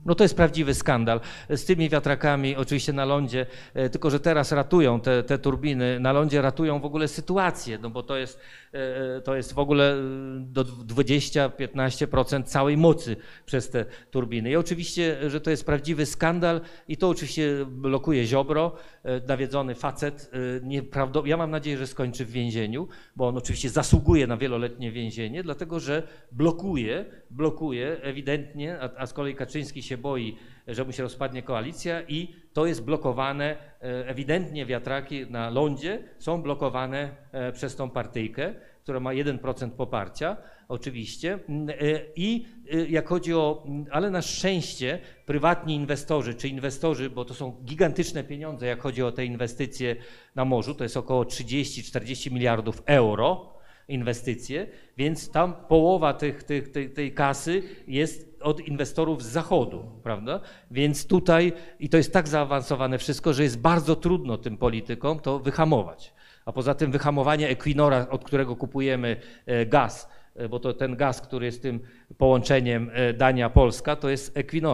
[0.05, 1.19] No to jest prawdziwy skandal.
[1.49, 6.13] Z tymi wiatrakami oczywiście na lądzie, e, tylko że teraz ratują te, te turbiny, na
[6.13, 8.39] lądzie ratują w ogóle sytuację, no bo to jest
[8.73, 9.97] E, to jest w ogóle e,
[10.39, 14.51] do 20-15% całej mocy przez te turbiny.
[14.51, 18.92] I oczywiście, że to jest prawdziwy skandal i to oczywiście blokuje Ziobro, e,
[19.27, 20.31] nawiedzony facet.
[20.61, 21.25] Nieprawdo...
[21.25, 25.79] Ja mam nadzieję, że skończy w więzieniu, bo on oczywiście zasługuje na wieloletnie więzienie, dlatego
[25.79, 30.37] że blokuje, blokuje ewidentnie, a, a z kolei Kaczyński się boi,
[30.67, 36.41] że mu się rozpadnie koalicja i to jest blokowane, e, ewidentnie wiatraki na lądzie są
[36.41, 41.39] blokowane e, przez tą partyjkę, która ma 1% poparcia, oczywiście.
[41.49, 41.73] Mm, e,
[42.15, 42.45] I
[42.89, 48.23] jak chodzi o, mm, ale na szczęście prywatni inwestorzy, czy inwestorzy, bo to są gigantyczne
[48.23, 49.95] pieniądze, jak chodzi o te inwestycje
[50.35, 53.53] na morzu, to jest około 30-40 miliardów euro,
[53.87, 54.67] inwestycje,
[54.97, 60.39] więc tam połowa tych, tych, tej, tej kasy jest od inwestorów z zachodu, prawda?
[60.71, 65.39] Więc tutaj, i to jest tak zaawansowane wszystko, że jest bardzo trudno tym politykom to
[65.39, 66.13] wyhamować.
[66.45, 71.21] A poza tym wyhamowanie Equinora, od którego kupujemy e, gaz, e, bo to ten gaz,
[71.21, 71.79] który jest tym
[72.17, 74.33] połączeniem e, Dania-Polska, to jest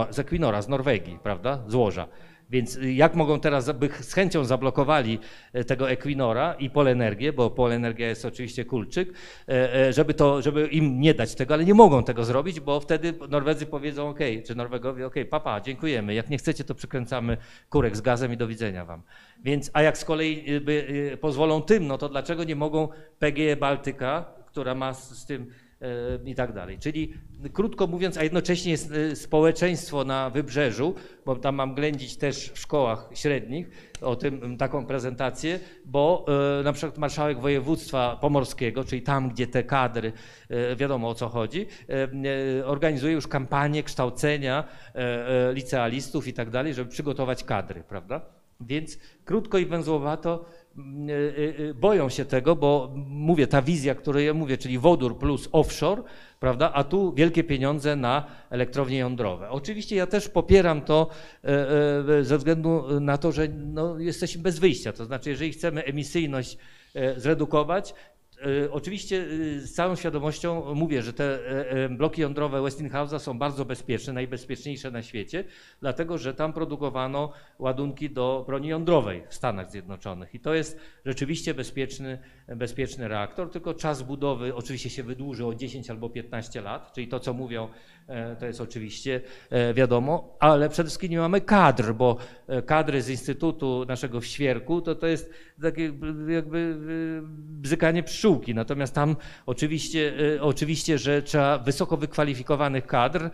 [0.09, 1.63] z Equinora, z Norwegii, prawda?
[1.67, 2.07] Złoża.
[2.50, 5.20] Więc jak mogą teraz, by z chęcią zablokowali
[5.54, 9.14] e, tego Equinora i Polenergię, bo Polenergia jest oczywiście kulczyk,
[9.47, 12.80] e, e, żeby, to, żeby im nie dać tego, ale nie mogą tego zrobić, bo
[12.80, 17.38] wtedy Norwedzy powiedzą ok, czy Norwegowie ok, papa, dziękujemy, jak nie chcecie, to przykręcamy
[17.70, 19.02] kurek z gazem i do widzenia wam.
[19.43, 22.88] Więc, a jak z kolei by, pozwolą tym, no to dlaczego nie mogą
[23.20, 25.52] PGE Baltyka, która ma z, z tym
[26.25, 26.80] i tak dalej.
[26.80, 27.13] Czyli
[27.53, 33.09] krótko mówiąc, a jednocześnie e, społeczeństwo na wybrzeżu, bo tam mam ględzić też w szkołach
[33.13, 33.69] średnich
[34.01, 36.25] o tym taką prezentację, bo
[36.59, 40.13] e, na przykład marszałek województwa pomorskiego, czyli tam, gdzie te kadry,
[40.49, 41.65] e, wiadomo o co chodzi,
[42.65, 44.63] organizuje już kampanię kształcenia
[45.53, 48.21] licealistów i tak dalej, żeby przygotować kadry, prawda?
[48.61, 50.45] Więc krótko i węzłowato
[51.76, 56.03] boją się tego, bo mówię, ta wizja, której ja mówię, czyli wodór plus offshore,
[56.39, 59.49] prawda, a tu wielkie pieniądze na elektrownie jądrowe.
[59.49, 61.09] Oczywiście ja też popieram to
[61.43, 61.47] e,
[62.20, 66.57] e, ze względu na to, że no, jesteśmy bez wyjścia, to znaczy jeżeli chcemy emisyjność
[66.93, 67.93] e, zredukować,
[68.71, 69.25] Oczywiście
[69.57, 74.13] e, z całą świadomością mówię, że te e, e, bloki jądrowe Westinghouse'a są bardzo bezpieczne,
[74.13, 75.43] najbezpieczniejsze na świecie,
[75.81, 80.35] dlatego że tam produkowano ładunki do broni jądrowej w Stanach Zjednoczonych.
[80.35, 85.89] I to jest rzeczywiście bezpieczny, bezpieczny reaktor, tylko czas budowy oczywiście się wydłuży o 10
[85.89, 87.67] albo 15 lat, czyli to, co mówią,
[88.07, 89.21] e, to jest oczywiście
[89.73, 92.17] wiadomo, ale przede wszystkim nie mamy kadr, bo
[92.65, 95.83] kadry z Instytutu naszego w Świerku, to to jest takie
[96.27, 97.21] jakby- y,
[97.61, 98.55] bzykanie pszczółki.
[98.55, 99.15] Natomiast tam
[99.45, 103.30] oczywiście, y, oczywiście, że trzeba wysoko wykwalifikowanych kadr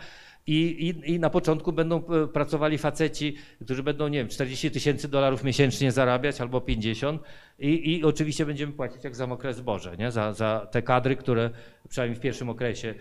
[0.47, 3.35] i, i, i na początku będą e, pracowali faceci,
[3.65, 7.21] którzy będą, nie wiem, 40 tysięcy dolarów miesięcznie zarabiać albo 50
[7.59, 10.11] i, i oczywiście będziemy płacić jak za mokre zboże, nie?
[10.11, 11.49] Za, za te kadry, które
[11.89, 12.95] przynajmniej w pierwszym okresie.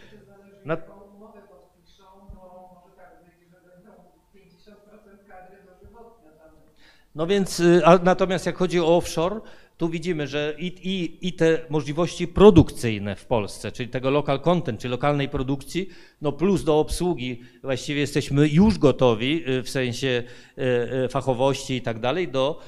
[0.64, 0.74] Na,
[1.16, 3.90] umowę podpiszą, bo może być, że będą
[4.34, 6.51] 50% kadry dożywotnia tam.
[7.14, 9.40] No więc, y, a natomiast jak chodzi o offshore,
[9.77, 14.81] tu widzimy, że i, i, i te możliwości produkcyjne w Polsce, czyli tego local content,
[14.81, 15.89] czyli lokalnej produkcji,
[16.22, 20.22] no plus do obsługi, właściwie jesteśmy już gotowi y, w sensie
[20.59, 20.62] y,
[21.05, 22.61] y, fachowości i tak dalej, do,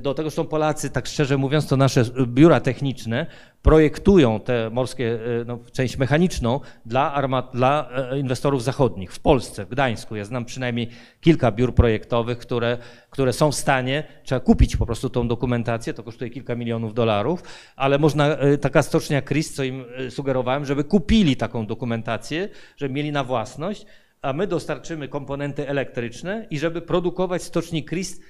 [0.00, 3.26] do tego, zresztą Polacy, tak szczerze mówiąc, to nasze biura techniczne
[3.62, 9.64] projektują te morskie, y, no, część mechaniczną dla, armat, dla e, inwestorów zachodnich w Polsce,
[9.64, 10.16] w Gdańsku.
[10.16, 10.88] Ja znam przynajmniej
[11.20, 12.78] kilka biur projektowych, które,
[13.10, 17.42] które są w stanie, trzeba kupić po prostu tą dokumentację, to kosztuje kilka milionów dolarów,
[17.76, 23.12] ale można, y, taka stocznia Chris, co im sugerowałem, żeby kupili taką dokumentację, żeby mieli
[23.12, 23.86] na własność,
[24.22, 28.20] a my dostarczymy komponenty elektryczne i żeby produkować stoczni Chris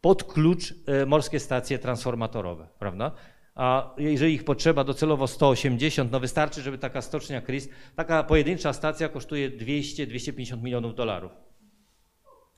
[0.00, 3.12] pod klucz e, morskie stacje transformatorowe, prawda?
[3.58, 9.08] A jeżeli ich potrzeba docelowo 180, no wystarczy, żeby taka stocznia Chris, taka pojedyncza stacja
[9.08, 11.32] kosztuje 200-250 milionów dolarów.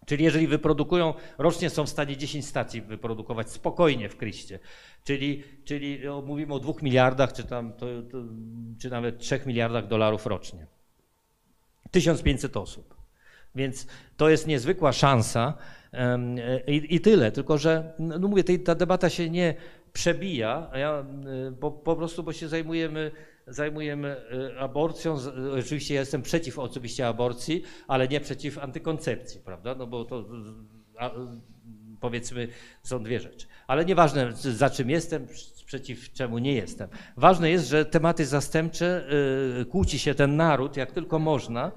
[0.07, 4.59] Czyli jeżeli wyprodukują, rocznie są w stanie 10 stacji wyprodukować spokojnie w Kryście.
[5.05, 8.19] Czyli, czyli no, mówimy o 2 miliardach, czy, tam, to, to,
[8.79, 10.67] czy nawet 3 miliardach dolarów rocznie.
[11.91, 12.95] 1500 osób.
[13.55, 13.87] Więc
[14.17, 15.55] to jest niezwykła szansa
[15.93, 16.19] e,
[16.67, 17.33] i, i tyle.
[17.33, 19.55] Tylko, że no mówię, tej, ta debata się nie
[19.93, 21.05] przebija, a ja,
[21.49, 23.11] y, bo, po prostu, bo się zajmujemy,
[23.47, 24.17] zajmujemy
[24.53, 25.17] y, aborcją.
[25.59, 29.75] Oczywiście ja jestem przeciw oczywiście aborcji, ale nie przeciw antykoncepcji, prawda?
[29.75, 30.25] No bo to
[30.99, 31.11] a,
[32.01, 32.49] powiedzmy
[32.83, 33.47] są dwie rzeczy.
[33.67, 35.27] Ale nieważne za czym jestem,
[35.67, 36.89] przeciw czemu nie jestem.
[37.17, 39.05] Ważne jest, że tematy zastępcze
[39.61, 41.73] y, kłóci się ten naród jak tylko można,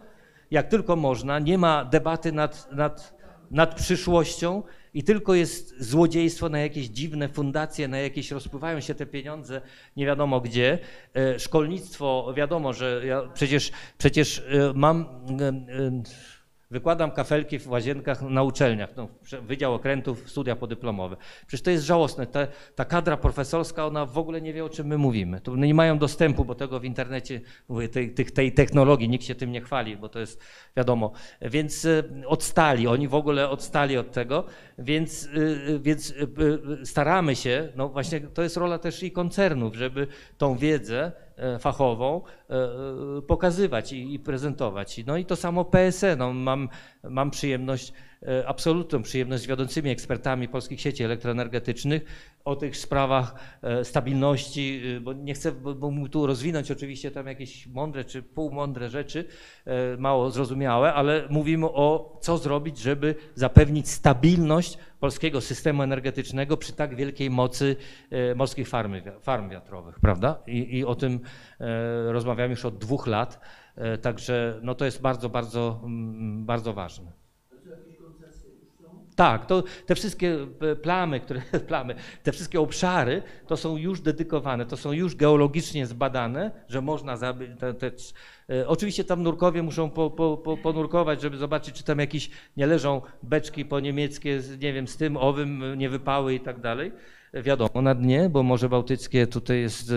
[0.52, 3.18] jak tylko można, nie ma debaty nad, nad,
[3.52, 4.64] nad przyszłością
[4.94, 9.62] i tylko jest złodziejstwo na jakieś dziwne fundacje, na jakieś rozpływają się te pieniądze
[9.98, 10.80] nie wiadomo gdzie.
[11.16, 15.02] E, Szkolnictwo, wiadomo, że ja przecież, przecież e, mam,
[15.42, 16.04] e,
[16.74, 19.08] wykładam kafelki w łazienkach na uczelniach, no,
[19.42, 21.18] Wydział Okrętów, studia podyplomowe.
[21.48, 22.28] Przecież to jest żałosne.
[22.28, 25.42] Ta, ta kadra profesorska, ona w ogóle nie wie, o czym my mówimy.
[25.42, 29.52] To nie mają dostępu, bo tego w internecie, mówię, tej, tej technologii, nikt się tym
[29.52, 30.42] nie chwali, bo to jest
[30.78, 31.12] wiadomo.
[31.42, 34.46] Więc e, odstali, oni w ogóle odstali od tego,
[34.78, 35.30] więc,
[35.76, 36.24] e, więc e,
[36.82, 40.08] e, staramy się, no właśnie to jest rola też i koncernów, żeby
[40.38, 41.12] tą wiedzę
[41.60, 45.02] fachową e, e, pokazywać i, prezentować.
[45.06, 46.16] No i to samo PSE.
[46.16, 46.70] No, mam,
[47.04, 47.94] mam przyjemność, e,
[48.48, 52.06] absolutną przyjemność z wiodącymi ekspertami polskich sieci elektroenergetycznych
[52.46, 57.28] o tych sprawach e, stabilności, e, bo nie chcę bo, mógł tu rozwinąć oczywiście tam
[57.28, 59.26] jakieś mądre czy półmądre rzeczy,
[59.66, 66.74] e, mało zrozumiałe, ale mówimy o co zrobić, żeby zapewnić stabilność polskiego systemu energetycznego przy
[66.74, 67.76] tak wielkiej mocy
[68.10, 70.40] e, morskich farmy, wi- farm wiatrowych, prawda?
[70.48, 71.20] I, I o tym
[71.60, 73.40] e, rozmawiamy już od dwóch lat,
[73.76, 77.23] e, także no to jest bardzo, bardzo, mm, bardzo ważne.
[79.16, 80.38] Tak, to te wszystkie
[80.72, 85.86] e, plamy, które, plamy, te wszystkie obszary, to są już dedykowane, to są już geologicznie
[85.86, 87.52] zbadane, że można zabyć.
[87.60, 87.92] Te, te,
[88.50, 92.68] e, oczywiście tam nurkowie muszą po, po, po, ponurkować, żeby zobaczyć, czy tam jakieś nie
[92.68, 96.60] leżą beczki po niemieckie, z, nie wiem, z tym, owym, e, nie wypały i tak
[96.60, 96.92] dalej.
[97.42, 99.92] Wiadomo, na dnie, bo Morze Bałtyckie tutaj jest.
[99.92, 99.94] e,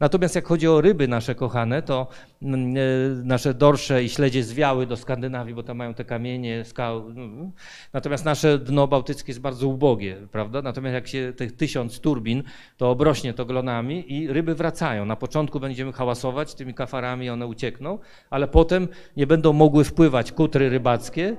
[0.00, 2.06] Natomiast jak chodzi o ryby nasze kochane, to
[2.42, 7.08] mm, nasze dorsze i śledzie zwiały do Skandynawii, bo tam mają te kamienie, skał.
[7.08, 7.52] mm.
[7.92, 10.62] Natomiast nasze dno bałtyckie jest bardzo ubogie, prawda?
[10.62, 12.42] Natomiast jak się tych tysiąc turbin,
[12.76, 15.04] to obrośnie to glonami i ryby wracają.
[15.04, 17.98] Na początku będziemy hałasować tymi kafarami, one uciekną,
[18.30, 21.36] ale potem nie będą mogły wpływać kutry rybackie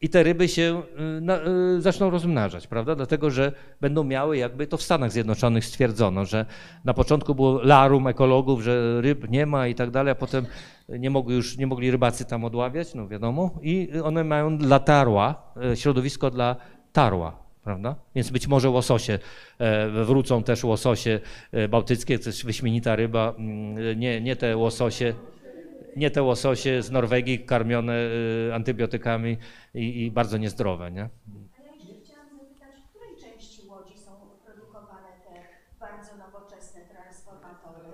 [0.00, 0.82] i te ryby się
[1.18, 1.38] y, na,
[1.76, 2.94] y, zaczną rozmnażać, prawda?
[2.94, 6.46] Dlatego, że będą miały jakby, to w Stanach Zjednoczonych stwierdzono, że
[6.84, 10.46] na początku było larum ekologów, że ryb nie ma i tak dalej, a potem
[10.88, 15.52] nie mogli już, nie mogli rybacy tam odławiać, no wiadomo, i one mają dla tarła,
[15.72, 16.56] y, środowisko dla
[16.92, 17.94] tarła, prawda?
[18.14, 19.18] Więc być może łososie,
[19.58, 21.20] e, wrócą też łososie
[21.52, 25.14] e, bałtyckie, to jest wyśmienita ryba, mm, nie, nie te łososie,
[25.96, 27.94] nie te łososie z Norwegii karmione
[28.48, 29.36] y, antybiotykami
[29.74, 31.02] i, i bardzo niezdrowe, nie?
[31.02, 34.10] A ja jeszcze chciałam zapytać, w której części Łodzi są
[34.44, 35.40] produkowane te
[35.80, 37.88] bardzo nowoczesne transformatory?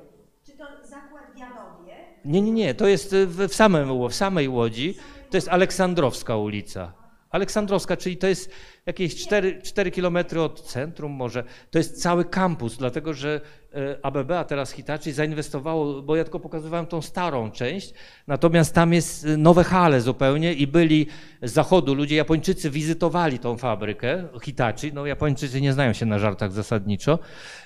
[0.45, 1.95] Czy to zakład w Janowie?
[2.25, 4.95] Nie, nie, nie, to jest w, w, samym, w samej Łodzi,
[5.31, 6.93] to jest Aleksandrowska ulica.
[7.31, 8.51] Aleksandrowska, czyli to jest
[8.87, 11.45] jakieś 4, 4 kilometry od centrum może.
[11.71, 13.41] To jest cały kampus, dlatego że
[13.75, 17.95] e, ABB, a teraz Hitachi zainwestowało, bo ja tylko pokazywałem tą starą część,
[18.27, 21.07] natomiast tam jest e, nowe hale zupełnie i byli
[21.43, 26.53] z zachodu ludzie, Japończycy wizytowali tą fabrykę Hitachi, no Japończycy nie znają się na żartach
[26.53, 27.19] zasadniczo,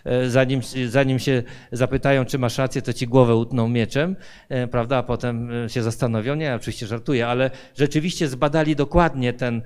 [0.05, 1.43] e, zanim, zanim się
[1.73, 4.17] zapytają, czy masz rację, to ci głowę utną mieczem,
[4.71, 9.62] prawda, a potem się zastanowią, nie, oczywiście żartuję, ale rzeczywiście zbadali dokładnie ten,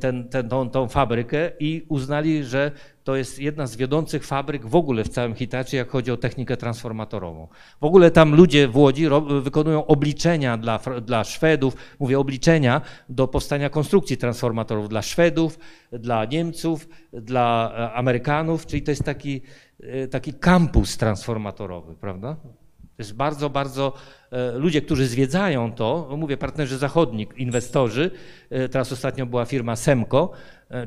[0.00, 2.72] ten, ten, tą, tą fabrykę i uznali, że
[3.08, 6.56] to jest jedna z wiodących fabryk w ogóle w całym Hitachi, jak chodzi o technikę
[6.56, 7.48] transformatorową.
[7.80, 9.06] W ogóle tam ludzie w Łodzi
[9.40, 15.58] wykonują obliczenia dla, dla Szwedów, mówię obliczenia do powstania konstrukcji transformatorów dla Szwedów,
[15.92, 19.42] dla Niemców, dla e, Amerykanów, czyli to jest taki,
[19.80, 22.36] e, taki kampus transformatorowy, prawda?
[22.82, 23.92] To jest bardzo, bardzo,
[24.30, 28.10] e, ludzie, którzy zwiedzają to, mówię partnerzy zachodni, inwestorzy,
[28.70, 30.30] teraz ostatnio była firma Semco,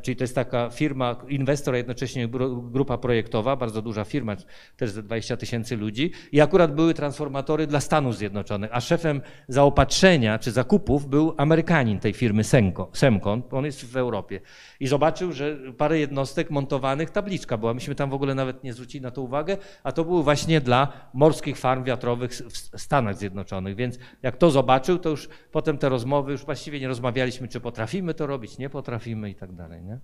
[0.01, 2.27] czyli to jest taka firma, inwestor, a jednocześnie
[2.71, 4.35] grupa projektowa, bardzo duża firma,
[4.77, 6.11] też ze 20 tysięcy ludzi.
[6.31, 12.13] I akurat były transformatory dla Stanów Zjednoczonych, a szefem zaopatrzenia czy zakupów był Amerykanin tej
[12.13, 14.39] firmy Semco, Semcon, on jest w Europie.
[14.79, 19.01] I zobaczył, że parę jednostek montowanych, tabliczka była, myśmy tam w ogóle nawet nie zwrócili
[19.01, 23.99] na to uwagę, a to były właśnie dla morskich farm wiatrowych w Stanach Zjednoczonych, więc
[24.23, 28.27] jak to zobaczył, to już potem te rozmowy, już właściwie nie rozmawialiśmy, czy potrafimy to
[28.27, 29.99] robić, nie potrafimy i tak dalej nie?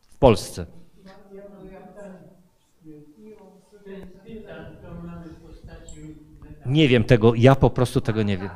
[0.00, 0.66] W Polsce.
[6.66, 8.50] Nie wiem tego, ja po prostu tego nie wiem.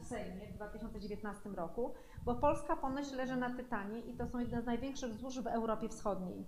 [0.00, 1.94] w Sejmie w 2019 roku,
[2.24, 5.88] bo Polska ponoć leży na Tytanie i to są jedne z największych złóż w Europie
[5.88, 6.46] Wschodniej.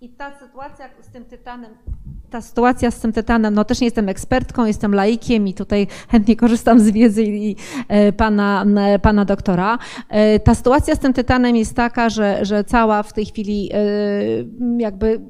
[0.00, 1.70] I ta sytuacja z tym tytanem,
[2.30, 6.36] ta sytuacja z tym tytanem, no też nie jestem ekspertką, jestem laikiem i tutaj chętnie
[6.36, 7.56] korzystam z wiedzy i,
[7.88, 8.64] e, pana,
[9.02, 9.78] pana doktora.
[10.08, 13.78] E, ta sytuacja z tym tytanem jest taka, że, że cała w tej chwili e,
[14.78, 15.20] jakby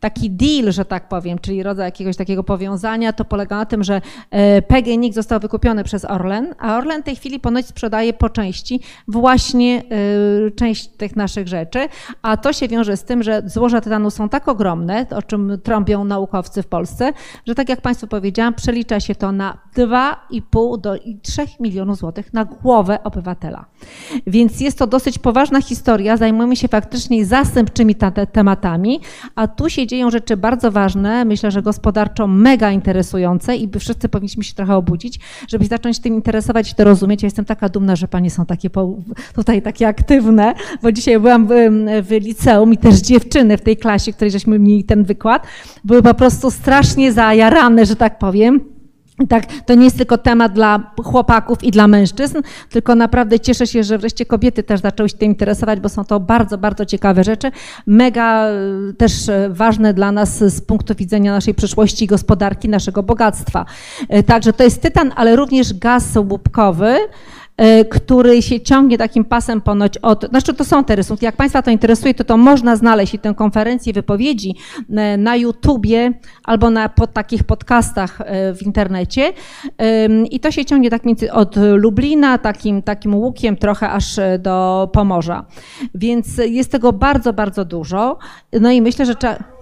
[0.00, 4.00] taki deal, że tak powiem, czyli rodzaj jakiegoś takiego powiązania, to polega na tym, że
[4.30, 8.80] e, PGNiG został wykupiony przez Orlen, a Orlen w tej chwili ponoć sprzedaje po części
[9.08, 9.82] właśnie
[10.46, 11.88] e, część tych naszych rzeczy,
[12.22, 16.04] a to się wiąże z tym, że złoża tytanu są tak ogromne, o czym trąbią
[16.04, 17.12] naukowcy w Polsce,
[17.46, 22.44] że tak jak Państwu powiedziałam, przelicza się to na 2,5 do 3 milionów złotych na
[22.44, 23.64] głowę obywatela.
[24.26, 27.94] Więc jest to dosyć poważna historia, zajmujemy się faktycznie zastępczymi
[28.32, 29.00] tematami,
[29.34, 34.44] a tu się dzieją rzeczy bardzo ważne, myślę, że gospodarczo mega interesujące i wszyscy powinniśmy
[34.44, 37.22] się trochę obudzić, żeby zacząć tym interesować i to rozumieć.
[37.22, 38.70] Ja jestem taka dumna, że panie są takie
[39.34, 41.50] tutaj takie aktywne, bo dzisiaj byłam w,
[42.02, 45.46] w liceum i też dziewczyny w tej klasie, której żeśmy mieli ten wykład,
[45.84, 48.73] były po prostu strasznie zajarane, że tak powiem
[49.28, 52.38] tak, to nie jest tylko temat dla chłopaków i dla mężczyzn,
[52.70, 56.20] tylko naprawdę cieszę się, że wreszcie kobiety też zaczęły się tym interesować, bo są to
[56.20, 57.50] bardzo, bardzo ciekawe rzeczy.
[57.86, 58.52] Mega e,
[58.98, 63.66] też e, ważne dla nas z punktu widzenia naszej przyszłości gospodarki, naszego bogactwa.
[64.08, 66.96] E, także to jest tytan, ale również gaz łupkowy.
[67.56, 71.62] E, który się ciągnie takim pasem ponoć od, znaczy to są te rysunki, jak Państwa
[71.62, 74.54] to interesuje, to to można znaleźć i tę konferencję wypowiedzi
[74.90, 76.12] e, na YouTubie
[76.44, 79.32] albo na pod takich podcastach e, w internecie
[80.30, 85.44] i to się ciągnie tak między od Lublina, takim, takim łukiem trochę aż do Pomorza.
[85.94, 88.18] Więc jest tego bardzo, bardzo dużo.
[88.60, 89.53] No i myślę, że trzeba...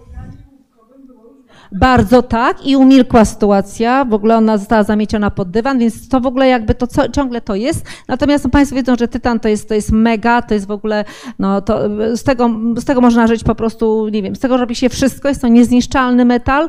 [1.74, 6.26] Bardzo tak i umilkła sytuacja, w ogóle ona została zamieciona pod dywan, więc to w
[6.26, 7.84] ogóle jakby to co, ciągle to jest.
[8.08, 11.04] Natomiast no, Państwo wiedzą, że tytan to jest, to jest mega, to jest w ogóle,
[11.38, 11.80] no to
[12.16, 15.28] z tego, z tego można żyć po prostu, nie wiem, z tego robi się wszystko,
[15.28, 16.68] jest to niezniszczalny metal,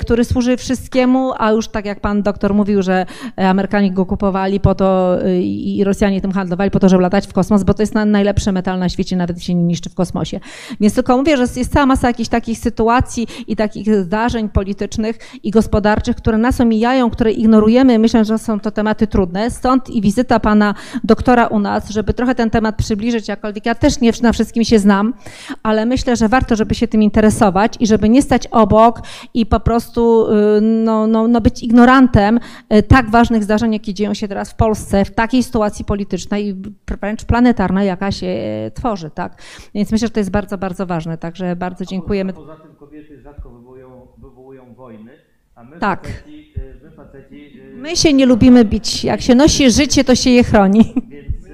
[0.00, 3.06] który służy wszystkiemu, a już tak jak pan doktor mówił, że
[3.36, 7.32] Amerykanie go kupowali po to e, i Rosjanie tym handlowali po to, żeby latać w
[7.32, 10.40] kosmos, bo to jest najlepszy metal na świecie, nawet się nie niszczy w kosmosie.
[10.80, 15.50] Więc tylko mówię, że jest cała masa jakichś takich sytuacji i takich zdarzeń politycznych i
[15.50, 17.98] gospodarczych, które nas omijają, które ignorujemy.
[17.98, 19.50] Myślę, że są to tematy trudne.
[19.50, 24.00] Stąd i wizyta pana doktora u nas, żeby trochę ten temat przybliżyć, jakkolwiek ja też
[24.00, 25.14] nie na wszystkim się znam,
[25.62, 29.02] ale myślę, że warto, żeby się tym interesować i żeby nie stać obok
[29.34, 30.26] i po prostu
[30.56, 32.40] y, no, no, no być ignorantem
[32.74, 36.56] y, tak ważnych zdarzeń, jakie dzieją się teraz w Polsce, w takiej sytuacji politycznej,
[37.00, 38.36] wręcz planetarnej, jaka się
[38.74, 39.10] tworzy.
[39.10, 39.42] Tak?
[39.74, 41.18] Więc myślę, że to jest bardzo, bardzo ważne.
[41.18, 42.32] Także bardzo dziękujemy.
[42.32, 45.10] Poza tym kobiety rzadko wywołują, wywołują wojny,
[45.54, 46.06] a my Tak.
[46.06, 49.04] faceci, y, my faceci My się nie lubimy bić.
[49.04, 50.94] Jak się nosi życie, to się je chroni.
[51.08, 51.46] więc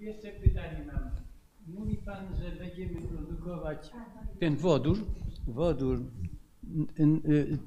[0.00, 1.10] Jeszcze pytanie mam.
[1.78, 3.78] Mówi Pan, że będziemy produkować
[4.40, 4.98] ten wodór,
[5.46, 5.98] wodór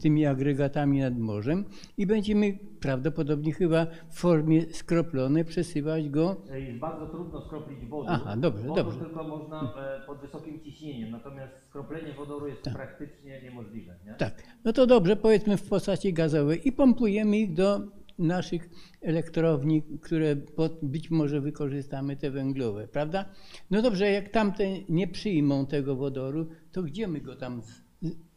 [0.01, 1.65] tymi agregatami nad morzem
[1.97, 6.35] i będziemy prawdopodobnie chyba w formie skroplonej przesyłać go.
[6.53, 8.09] Jest bardzo trudno skroplić wodę.
[8.11, 8.99] Aha, dobrze, Wodór dobrze.
[8.99, 13.95] tylko można e, pod wysokim ciśnieniem, natomiast skroplenie wodoru jest praktycznie niemożliwe.
[14.05, 14.13] Nie?
[14.13, 17.81] Tak, no to dobrze, powiedzmy w postaci gazowej i pompujemy ich do
[18.19, 18.69] naszych
[19.01, 20.35] elektrowni, które
[20.81, 23.25] być może wykorzystamy te węglowe, prawda?
[23.71, 27.61] No dobrze, jak tamte nie przyjmą tego wodoru, to gdzie my go tam,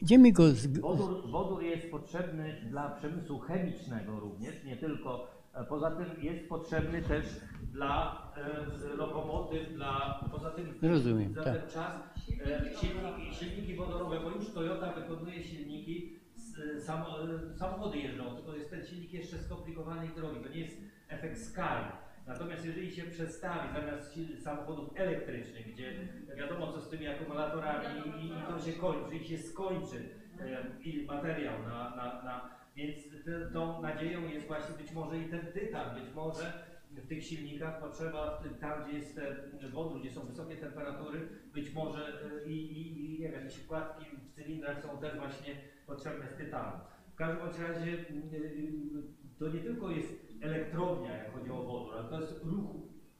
[0.01, 5.27] gdzie my go z, Wodór, wodór jest potrzebny dla przemysłu chemicznego również, nie tylko.
[5.69, 7.25] Poza tym jest potrzebny też
[7.71, 11.61] dla e, lokomotyw, dla poza tym Rozumiem, za tak.
[11.61, 11.93] ten czas
[12.45, 16.81] e, silniki, silniki wodorowe, bo już Toyota wykonuje silniki, z, e,
[17.57, 21.85] samochody jeżdżą, tylko jest ten silnik jeszcze skomplikowany i drogi, to nie jest efekt skali.
[22.27, 25.93] Natomiast jeżeli się przestawi zamiast samochodów elektrycznych, gdzie
[26.37, 30.09] wiadomo co z tymi akumulatorami i, i to się kończy, i się skończy
[30.39, 32.97] e, i materiał na, na, na więc
[33.53, 38.43] tą nadzieją jest właśnie być może i ten tytan, być może w tych silnikach potrzeba,
[38.59, 39.19] tam gdzie jest
[39.71, 42.07] wodór, gdzie są wysokie temperatury, być może
[42.45, 45.55] e, i, i, i nie wiem, jakieś wkładki w cylindrach są też właśnie
[45.87, 46.79] potrzebne z tytanu.
[47.13, 52.19] W każdym razie mm, to nie tylko jest elektrownia, jak chodzi o wodór, ale to
[52.21, 52.75] jest ruch,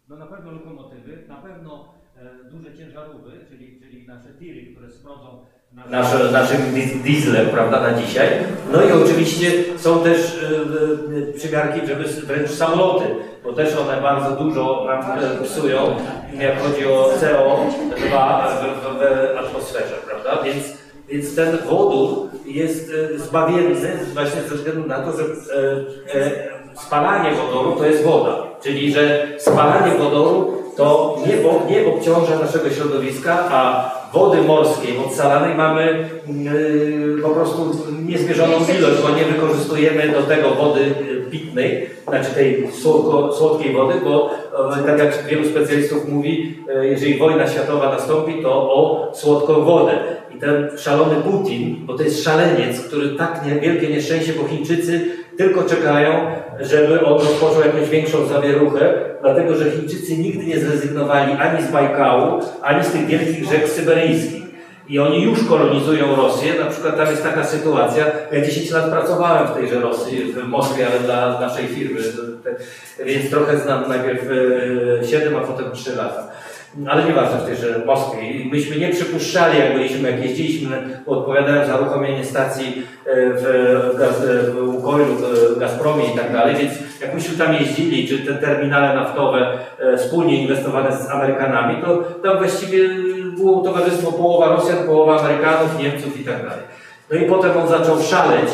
[0.09, 5.45] no na pewno lokomotywy, na pewno e, duże ciężarówki, czyli, czyli nasze tiry, które sprodzą
[5.89, 8.28] nasze, naszym dis- dieslem, prawda, na dzisiaj.
[8.74, 13.05] No i oczywiście są też e, e, przymiarki, żeby s- wręcz samoloty,
[13.43, 15.95] bo też one bardzo dużo nam e, psują,
[16.39, 20.78] jak chodzi o CO2 w, w, atmosferze, prawda, więc,
[21.09, 27.32] więc ten wodór jest e, zbawienny właśnie ze względu na to, że e, e, spalanie
[27.36, 33.91] wodoru to jest woda, czyli że spalanie wodoru to nie, nie obciąża naszego środowiska, a
[34.13, 37.71] wody morskiej odsalanej mamy yy, po prostu
[38.05, 43.93] niezmierzoną ilość, bo nie wykorzystujemy do tego wody yy, pitnej, znaczy tej słodko, słodkiej wody,
[44.03, 44.32] bo
[44.79, 49.93] e, tak jak wielu specjalistów mówi, e, jeżeli wojna światowa nastąpi, to o słodką wodę.
[50.36, 55.11] I ten szalony Putin, bo to jest szaleniec, który tak nie, wielkie nieszczęście, bo Chińczycy
[55.38, 61.67] tylko czekają, żeby on rozpoczął jakąś większą zawieruchę, dlatego że Chińczycy nigdy nie zrezygnowali ani
[61.67, 64.41] z Bajkału, ani z tych wielkich rzek syberyjskich.
[64.89, 66.53] I oni już kolonizują Rosję.
[66.59, 70.88] Na przykład tam jest taka sytuacja, ja 10 lat pracowałem w tejże Rosji, w Moskwie,
[70.88, 71.99] ale dla naszej firmy,
[73.05, 74.21] więc trochę znam najpierw
[75.09, 76.30] 7, a potem 3 lata.
[76.89, 78.32] Ale nieważne w tejże Moskwie.
[78.32, 83.43] I myśmy nie przypuszczali, jak byliśmy, jak jeździliśmy, bo odpowiadałem za uruchomienie stacji e, w,
[83.99, 85.15] gaz, w Łukoilu,
[85.55, 89.97] w Gazpromie i tak dalej, więc jak myśmy tam jeździli, czy te terminale naftowe e,
[89.97, 92.89] wspólnie inwestowane z Amerykanami, to tam właściwie
[93.38, 96.63] było towarzystwo połowa Rosjan, połowa Amerykanów, Niemców i tak dalej.
[97.11, 98.49] No i potem on zaczął szaleć,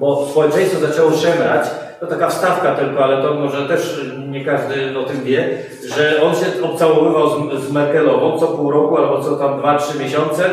[0.00, 1.66] bo społeczeństwo zaczęło szemrać,
[2.00, 5.58] to taka wstawka tylko, ale to może też nie każdy o tym wie,
[5.96, 9.98] że on się obcałowywał z, z Merkelową co pół roku albo co tam dwa, trzy
[9.98, 10.44] miesiące,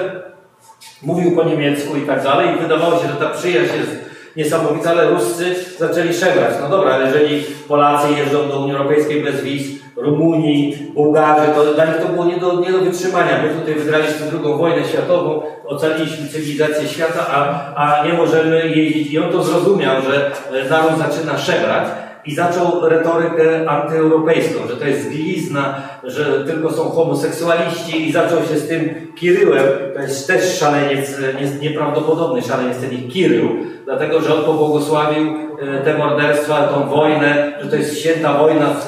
[1.01, 4.03] mówił po niemiecku i tak dalej i wydawało się, że ta przyjaźń jest
[4.35, 6.53] niesamowita, ale Ruscy zaczęli szemrać.
[6.61, 11.97] No dobra, jeżeli Polacy jeżdżą do Unii Europejskiej bez wiz, Rumunii, Bułgarzy, to dla nich
[11.97, 13.43] to było nie do, nie do wytrzymania.
[13.43, 19.11] My tutaj wygraliśmy drugą wojnę światową, ocaliliśmy cywilizację świata, a, a nie możemy jeździć.
[19.11, 20.31] I on to zrozumiał, że
[20.65, 21.87] e, naród zaczyna szemrać
[22.25, 28.57] i zaczął retorykę antyeuropejską, że to jest zglizna, że tylko są homoseksualiści i zaczął się
[28.59, 29.63] z tym Kiryłem,
[29.95, 33.49] to jest też szaleniec, e, nie- nieprawdopodobny szaleniec ten Kirył,
[33.85, 35.27] dlatego że on pobłogosławił
[35.61, 38.87] e, te morderstwa, tą wojnę, że to jest święta wojna z,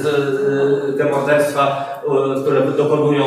[0.00, 1.94] z, te morderstwa,
[2.42, 3.24] które dokonują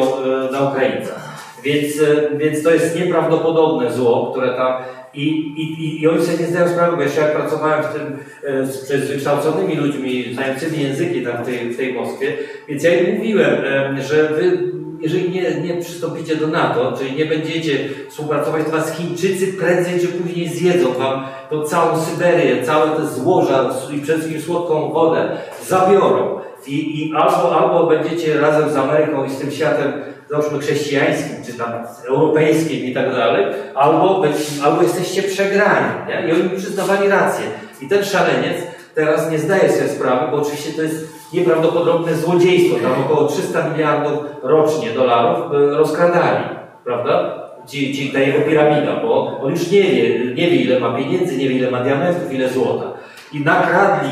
[0.51, 1.26] na Ukraińcach.
[1.63, 4.73] Więc, e, więc to jest nieprawdopodobne zło, które tam.
[5.13, 8.87] I, i, I oni sobie nie zdają sprawy, bo jeszcze jak pracowałem tym e, z,
[8.87, 12.33] z wykształconymi ludźmi, znającymi języki tam w tej, w tej Moskwie,
[12.67, 13.55] więc ja im mówiłem,
[14.01, 14.57] że wy,
[15.01, 17.79] jeżeli nie, nie przystąpicie do NATO, czyli nie będziecie
[18.09, 23.69] współpracować, to was Chińczycy prędzej czy później zjedzą wam tą całą Syberię, całe te złoża
[23.95, 26.39] i przede wszystkim słodką wodę zabiorą.
[26.67, 29.93] I, I albo, albo będziecie razem z Ameryką i z tym światem
[30.29, 31.71] załóżmy chrześcijańskim, czy tam
[32.07, 34.23] europejskim i tak dalej, albo,
[34.63, 35.87] albo jesteście przegrani.
[36.07, 36.29] Nie?
[36.29, 37.45] I oni przyznawali rację.
[37.81, 38.57] I ten szaleniec
[38.95, 42.79] teraz nie zdaje sobie sprawy, bo oczywiście to jest nieprawdopodobne złodziejstwo.
[42.79, 46.43] Tam około 300 miliardów rocznie dolarów e, rozkradali,
[46.83, 47.47] prawda?
[47.67, 51.49] Ci, ta jego piramida, bo on już nie wie, nie wie ile ma pieniędzy, nie
[51.49, 52.85] wie ile ma diamentów, ile złota.
[53.33, 54.09] I nakradli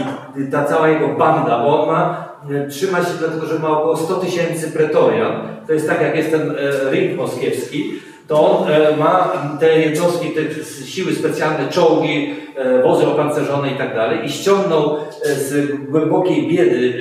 [0.51, 2.25] ta cała jego banda, bo on ma
[2.69, 5.41] trzyma się dlatego, że ma około 100 tysięcy pretorian.
[5.67, 7.93] To jest tak, jak jest ten e, ring moskiewski.
[8.27, 12.35] To on e, ma te jednostki, te siły specjalne, czołgi,
[12.83, 16.93] wozy opancerzone i tak dalej i ściągnął z głębokiej biedy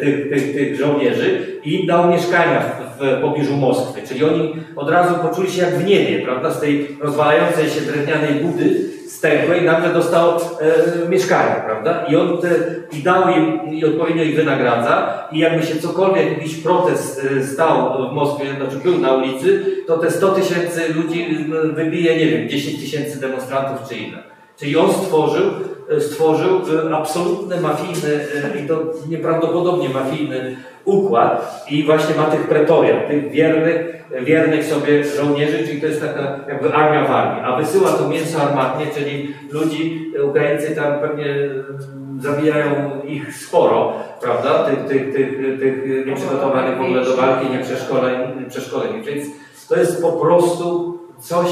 [0.00, 4.00] tych, tych, tych żołnierzy i dał mieszkania w, w pobliżu Moskwy.
[4.08, 8.34] Czyli oni od razu poczuli się jak w niebie, prawda, z tej rozwalającej się drewnianej
[8.34, 8.90] budy
[9.20, 12.04] stękłe i nagle dostał e, mieszkanie, prawda?
[12.04, 12.48] I on te,
[12.92, 18.08] i dał im, i odpowiednio ich wynagradza i jakby się cokolwiek, jakiś protest e, stał
[18.10, 22.80] w Moskwie, znaczy był na ulicy, to te 100 tysięcy ludzi wybije, nie wiem, 10
[22.80, 24.18] tysięcy demonstrantów czy ile.
[24.56, 25.50] Czyli on stworzył,
[25.90, 26.60] e, stworzył
[26.90, 28.20] e, absolutny mafijny
[28.54, 35.04] e, i to nieprawdopodobnie mafijny układ i właśnie ma tych pretorian, tych wiernych, wiernych sobie
[35.04, 39.34] żołnierzy, czyli to jest taka jakby armia w armii, a wysyła to mięso armatnie, czyli
[39.50, 46.80] ludzi, Ukraińcy tam pewnie mm, zabijają ich sporo, prawda, tych, tych, tych, tych nieprzygotowanych w
[46.80, 49.26] ogóle do walki, nieprzeszkoleni, więc
[49.68, 51.50] to jest po prostu coś,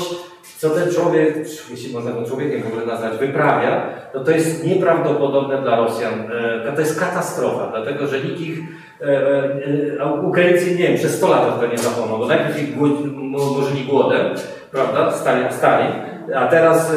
[0.58, 1.36] co ten człowiek,
[1.70, 3.82] jeśli można go człowiekiem w ogóle nazwać, wyprawia,
[4.12, 6.32] to to jest nieprawdopodobne dla Rosjan.
[6.66, 8.58] E, to jest katastrofa, dlatego że nikt ich,
[9.00, 12.76] e, e, Ukraińcy, nie wiem, przez 100 lat to nie zapomną, bo najpierw ich
[13.20, 14.26] morzyli głodem,
[14.70, 15.92] prawda, Stalin, Stalin
[16.36, 16.92] a teraz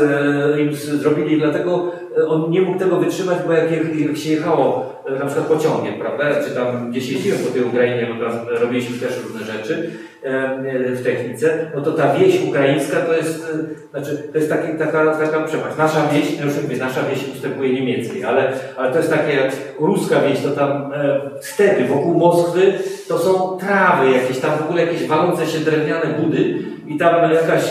[0.60, 1.92] im zrobili, dlatego
[2.28, 6.56] on nie mógł tego wytrzymać, bo jak, jak się jechało na przykład pociągiem, prawda, czy
[6.56, 9.92] tam gdzieś jeździłem po tej Ukrainie, bo tam robiliśmy też różne rzeczy,
[10.24, 15.16] w technice, no to ta wieś ukraińska to jest, e, znaczy, to jest taki, taka,
[15.16, 15.78] taka przepaść.
[15.78, 19.52] Nasza wieś, no już mówię, nasza wieś ustępuje niemieckiej, ale, ale to jest takie jak
[19.80, 22.74] ruska wieś, to tam e, stepy wokół Moskwy,
[23.08, 26.56] to są trawy jakieś, tam w ogóle jakieś walące się drewniane budy
[26.88, 27.64] i tam jakaś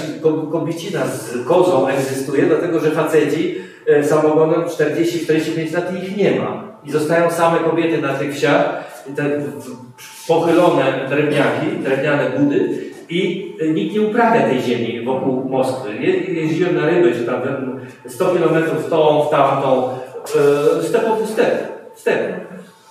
[0.52, 3.54] kobiecina z kozą egzystuje, dlatego że faceci
[4.02, 6.70] samogonem 40-45 lat ich nie ma.
[6.84, 9.40] I zostają same kobiety na tych wsiach, te
[10.28, 15.94] pochylone drewniaki, drewniane budy i nikt nie uprawia tej ziemi wokół Moskwy.
[15.94, 17.40] Je, jeździłem na ryby, czy tam
[18.08, 19.88] 100 kilometrów w tą, w tamtą,
[20.78, 22.40] e, stepowy step, step.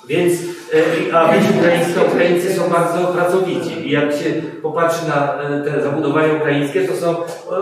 [0.08, 0.59] Więc, e,
[1.14, 4.30] a wiecie, ukraińskie, Ukraińcy są bardzo pracowici i jak się
[4.62, 7.16] popatrzy na e, te zabudowania ukraińskie, to są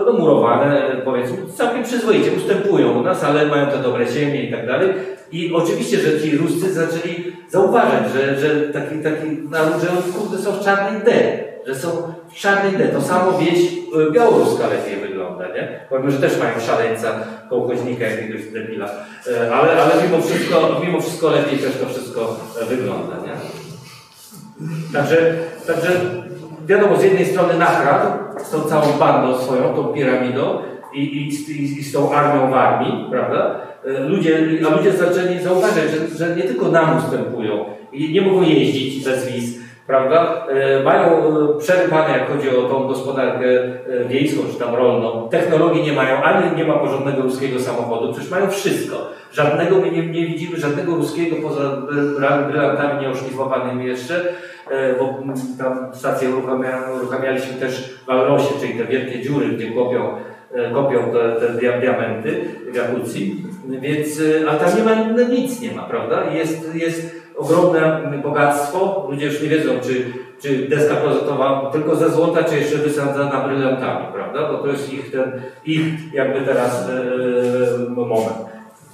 [0.06, 4.66] no, murowane, powiedzmy, całkiem przyzwoicie, ustępują u nas, ale mają te dobre ziemie i tak
[4.66, 4.88] dalej.
[5.32, 10.38] I oczywiście, że ci Ruscy zaczęli zauważać, że, że taki, taki naród, że oni kurde
[10.38, 12.88] są w czarnej D, że są w D.
[12.88, 13.72] To samo wieś
[14.08, 15.80] y, białoruska lepiej wygląda, nie?
[15.90, 17.08] Pomimo, że też mają szaleńca,
[17.50, 18.86] kołchoźnika jakiegoś debila.
[19.26, 22.36] Y, ale, ale mimo, wszystko, mimo wszystko lepiej też to wszystko
[22.68, 23.32] wygląda, nie?
[24.92, 25.34] Także,
[25.66, 25.88] także
[26.66, 28.06] wiadomo, z jednej strony nakradł
[28.44, 30.58] z tą całą bandą swoją, tą piramidą
[30.94, 33.60] i, i, i, i z tą armią w armii, prawda?
[33.84, 39.04] E, ludzie, a ludzie zaczęli zauważać, że, że nie tylko nam ustępują nie mogą jeździć
[39.04, 39.57] bez wiz,
[39.88, 40.46] prawda?
[40.48, 43.46] E, mają e, przerywane, jak chodzi o tą gospodarkę
[44.08, 45.28] wiejską czy tam rolną.
[45.28, 48.96] Technologii nie mają, ani nie ma porządnego ruskiego samochodu, przecież mają wszystko.
[49.32, 51.76] Żadnego my nie, nie widzimy, żadnego ruskiego poza
[52.48, 54.24] brylantami nieoszlifowanymi jeszcze,
[54.98, 55.18] bo
[55.58, 56.28] tam stację
[57.00, 60.14] uruchamialiśmy też w Alrosie, czyli te wielkie dziury, gdzie kopią
[60.74, 63.44] kopią te, te diamenty w Jakucji.
[63.68, 66.30] Więc, ale tam nie ma, nic nie ma, prawda?
[66.32, 69.06] Jest, jest ogromne bogactwo.
[69.10, 70.04] Ludzie już nie wiedzą, czy,
[70.42, 74.52] czy deska klozetowa tylko ze złota, czy jeszcze wysadzana brylantami, prawda?
[74.52, 76.88] Bo to jest ich ten, ich jakby teraz
[77.88, 78.36] yy, moment.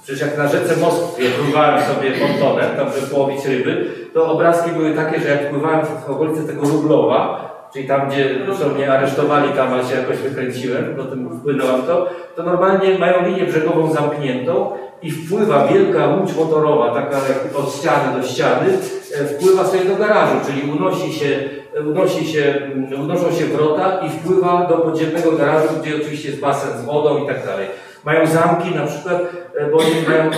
[0.03, 4.91] Przecież jak na rzece Moskwie pływałem sobie pontonem, tam żeby połowić ryby, to obrazki były
[4.91, 9.73] takie, że jak pływałem w okolicy tego Rublowa, czyli tam, gdzie zresztą mnie aresztowali, tam
[9.73, 14.71] ale się jakoś wykręciłem, potem wpłynąłem to, to normalnie mają linię brzegową zamkniętą
[15.03, 18.77] i wpływa wielka łódź motorowa, taka jak od ściany do ściany,
[19.15, 21.39] e, wpływa sobie do garażu, czyli unosi się
[21.83, 22.71] unosi się,
[23.03, 27.27] unoszą się wrota i wpływa do podziemnego garażu, gdzie oczywiście jest basen z wodą i
[27.27, 27.67] tak dalej.
[28.05, 29.21] Mają zamki na przykład,
[29.55, 30.31] e, bo oni mają e,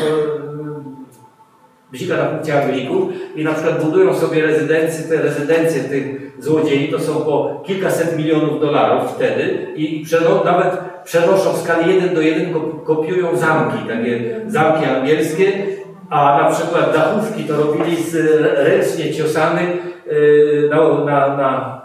[1.92, 7.00] bzika na punkcie Anglików i na przykład budują sobie rezydencje, te rezydencje tych złodziei, to
[7.00, 12.54] są po kilkaset milionów dolarów wtedy i przeno, nawet przenoszą w skali 1 do 1,
[12.54, 15.52] kop- kopiują zamki, takie zamki angielskie,
[16.10, 18.16] a na przykład dachówki to robili z
[18.68, 19.70] ręcznie ciosanych
[20.12, 21.82] yy, na, na, na,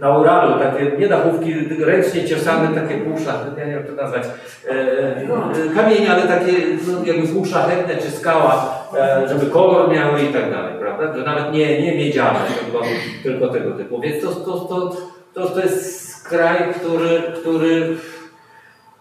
[0.00, 4.22] na Uralu, takie nie dachówki, ręcznie ciosane, takie półszlachetne, nie wiem jak to nazwać,
[4.68, 6.52] e, e, kamienie, ale takie
[6.86, 11.24] no, jakby półszlachetne czy skała, e, żeby kolor miały i tak dalej, prawda?
[11.24, 12.82] Nawet nie, nie miedziane, tylko,
[13.22, 14.00] tylko tego typu.
[14.00, 14.96] Więc to, to, to,
[15.34, 17.96] to, to jest kraj, który, który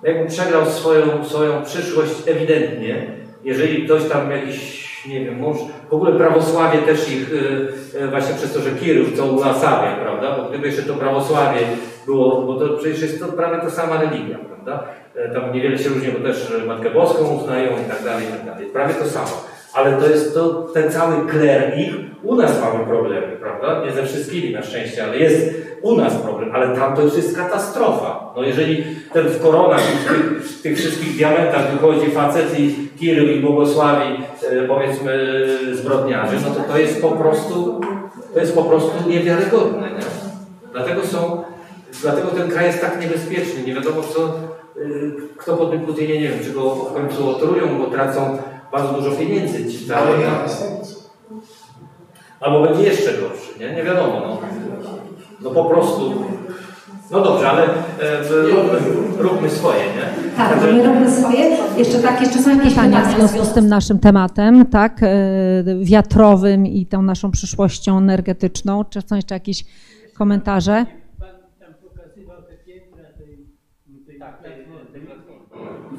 [0.04, 3.08] jakby przegrał swoją, swoją przyszłość ewidentnie.
[3.44, 5.58] Jeżeli ktoś tam jakiś, nie wiem, mąż,
[5.90, 10.38] w ogóle prawosławie też ich, y, y, właśnie przez to, że Kirów co ulasawia, prawda?
[10.38, 11.60] Bo gdyby jeszcze to prawosławie
[12.06, 14.84] było, bo to przecież jest to prawie ta sama religia, prawda?
[15.16, 18.46] E, Tam niewiele się różni, bo też Matkę Boską uznają i tak dalej, i tak
[18.46, 18.66] dalej.
[18.66, 19.55] Prawie to samo.
[19.76, 23.86] Ale to jest to, ten cały kler ich, u nas mamy problemy, prawda?
[23.86, 27.38] Nie ze wszystkimi na szczęście, ale jest u nas problem, ale tam to już jest
[27.38, 28.34] katastrofa.
[28.36, 28.84] No jeżeli
[29.14, 34.24] ten w koronach w tych, w tych wszystkich diamentach wychodzi facet i Kirył i błogosławi,
[34.52, 37.82] e, powiedzmy, zbrodniarzy, no to to jest po prostu,
[38.34, 40.06] to jest po prostu niewiarygodne, nie?
[40.72, 41.44] Dlatego są,
[42.02, 44.40] dlatego ten kraj jest tak niebezpieczny, nie wiadomo co,
[44.82, 48.38] y, kto po tym Putinie, nie wiem, czy go w końcu otrują, bo tracą
[48.72, 50.10] bardzo dużo pieniędzy ci całe.
[52.40, 53.76] Albo będzie jeszcze gorszy, nie?
[53.76, 54.38] Nie wiadomo, no.
[55.42, 56.14] No po prostu.
[57.12, 57.68] No dobrze, ale e,
[58.28, 58.80] róbmy,
[59.18, 60.32] róbmy swoje, nie?
[60.38, 61.58] Tak, Także- bo my robimy swoje.
[61.78, 65.08] Jeszcze tak, jeszcze są jakieś pytania w związku z tym naszym tematem, tak, e,
[65.82, 68.84] wiatrowym i tą naszą przyszłością energetyczną.
[68.90, 69.66] Czy są jeszcze jakieś
[70.18, 70.86] komentarze?
[71.20, 71.30] Pan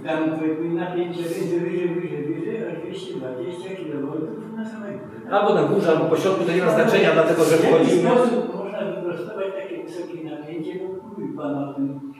[0.06, 5.06] tam napięcie wyżej, wyżej, wyżej, wyżej, aż 220 kV na samej górze.
[5.30, 8.10] Albo na górze, albo po środku, to nie ma znaczenia, dlatego że wchodzimy.
[8.54, 12.12] można wyprostować takie wysokie napięcie, bo mówi Pan o tym.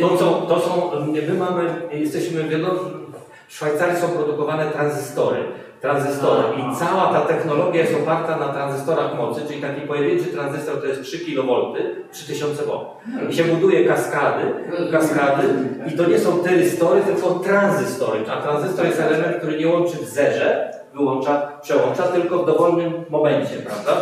[0.00, 0.90] To, co, to są,
[1.28, 2.74] my mamy, jesteśmy wielo,
[3.48, 5.38] w Szwajcarii są produkowane tranzystory.
[5.80, 6.42] Tranzystory.
[6.58, 11.02] I cała ta technologia jest oparta na tranzystorach mocy, czyli taki pojedynczy tranzystor to jest
[11.02, 11.72] 3 kV,
[12.12, 12.70] 3000 W.
[13.30, 14.44] I się buduje kaskady,
[14.92, 15.48] kaskady
[15.94, 18.20] i to nie są tyrystory, tylko tranzystory.
[18.30, 23.56] A tranzystor jest element, który nie łączy w zerze, wyłącza, przełącza, tylko w dowolnym momencie,
[23.56, 23.92] prawda?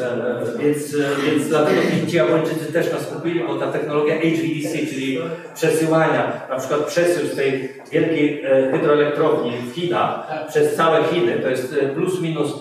[0.00, 1.80] E, e, Więc, e, więc dlatego
[2.10, 5.18] ci Japończycy też nas kupili, bo ta technologia HVDC, czyli
[5.54, 11.76] przesyłania, na przykład przesył z tej wielkiej hydroelektrowni w Chinach przez całe Chiny, to jest
[11.94, 12.52] plus minus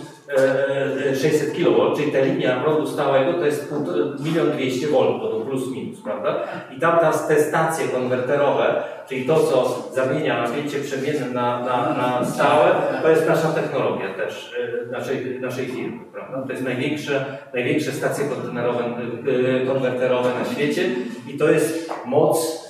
[1.22, 5.72] 600 kV, czyli ta linia prądu stałego to jest półtora- milion dwieście V, to plus
[5.72, 6.44] minus, prawda?
[6.78, 12.26] I tam ta, te stacje konwerterowe, czyli to, co zamienia napięcie przemienne na, na, na
[12.26, 12.72] stałe,
[13.02, 14.54] to jest nasza technologia też,
[14.88, 16.42] e, naszej, naszej firmy, prawda?
[16.42, 20.90] To jest największe, największe stacje e, konwerterowe na świecie
[21.28, 22.68] i to jest moc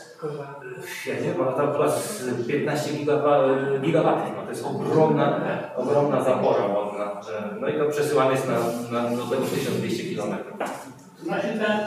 [1.16, 5.40] wiem, ale tam chyba z 15 gigawa- gigawatów, no to jest ogromna,
[5.76, 7.22] ogromna zapora wodna,
[7.62, 8.56] no i to przesyłane jest na,
[9.02, 10.36] na do tego 1200 km.
[11.24, 11.80] Znaczy tam,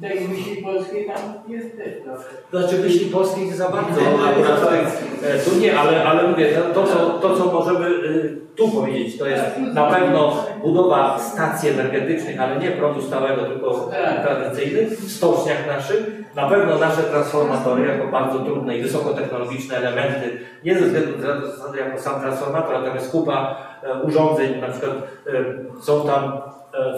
[0.00, 1.16] tej myśli polskiej tam
[1.48, 2.24] jest też trochę.
[2.50, 4.78] Znaczy myśli polskiej za bardzo, akurat tutaj,
[5.22, 9.26] e, tu nie, ale, ale mówię, to co, to co możemy y, tu powiedzieć, to
[9.26, 9.44] jest
[9.74, 13.90] na pewno budowa stacji energetycznych, ale nie prądu stałego, tylko
[14.22, 20.78] tradycyjnych, w stoczniach naszych, na pewno nasze transformatory jako bardzo trudne i wysokotechnologiczne elementy, nie
[20.78, 26.32] ze względu na jako sam transformator, jest kupa e, urządzeń, na przykład e, są tam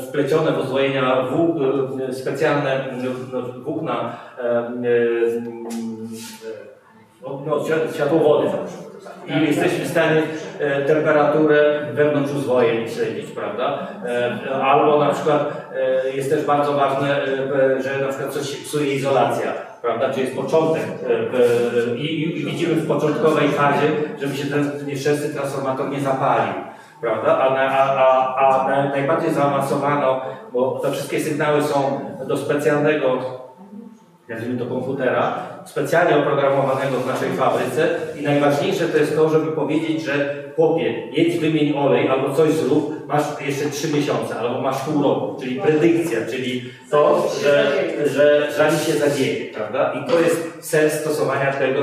[0.09, 2.85] wplecione w ozwojenia włó- e, specjalne
[3.65, 4.71] włókna e, e,
[7.23, 8.91] no, no, świat- światłowody na przykład.
[9.29, 10.23] I jesteśmy w stanie
[10.61, 13.87] e, temperaturę wewnątrz uzwojeń śledzić, prawda?
[14.07, 15.53] E, albo na przykład
[16.07, 19.53] e, jest też bardzo ważne, e, że na przykład coś się psuje izolacja,
[19.83, 20.11] prawda?
[20.11, 23.87] Czy jest początek e, i widzimy w początkowej fazie,
[24.21, 26.55] żeby się ten nieszczęsny transformator nie zapalił.
[27.01, 27.39] Prawda?
[27.39, 30.21] A, a, a, a na, najbardziej zaawansowano,
[30.53, 33.19] bo te wszystkie sygnały są do specjalnego
[34.31, 37.89] nazwijmy to komputera, specjalnie oprogramowanego w naszej fabryce
[38.21, 43.09] i najważniejsze to jest to, żeby powiedzieć, że chłopie, jedź, wymień olej albo coś zrób,
[43.09, 47.73] masz jeszcze trzy miesiące albo masz pół roku, czyli predykcja, czyli to, że,
[48.07, 49.93] że zanim się zadzieje, prawda?
[49.93, 51.81] I to jest sens stosowania tego,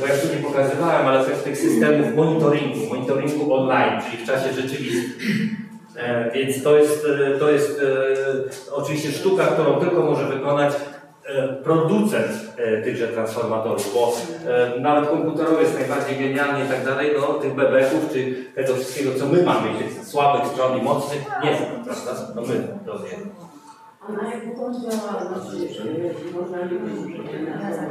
[0.00, 4.52] bo ja tu nie pokazywałem, ale też tych systemów monitoringu, monitoringu online, czyli w czasie
[4.52, 5.10] rzeczywistym.
[5.96, 7.80] E, Więc to jest, e, to jest
[8.68, 10.74] e, oczywiście sztuka, którą tylko może wykonać
[11.64, 14.12] producent e, tychże transformatorów, bo
[14.50, 19.10] e, nawet komputerowy jest najbardziej genialny i tak dalej, no tych bebeków, czy tego wszystkiego,
[19.18, 22.12] co my mamy, tych słabych stron i mocnych, nie znam, prawda?
[22.34, 23.30] No my to wiemy.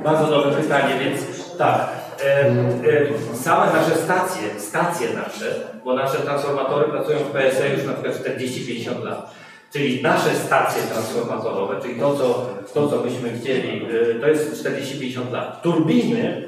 [0.04, 1.22] Bardzo dobre pytanie, więc
[1.58, 1.90] tak.
[2.24, 5.56] E, e, same nasze stacje, stacje nasze,
[5.86, 9.43] bo nasze transformatory pracują w PSE już na przykład 40-50 lat.
[9.74, 15.32] Czyli nasze stacje transformatorowe, czyli to, co, to, co byśmy chcieli, e, to jest 40-50
[15.32, 15.62] lat.
[15.62, 16.48] Turbiny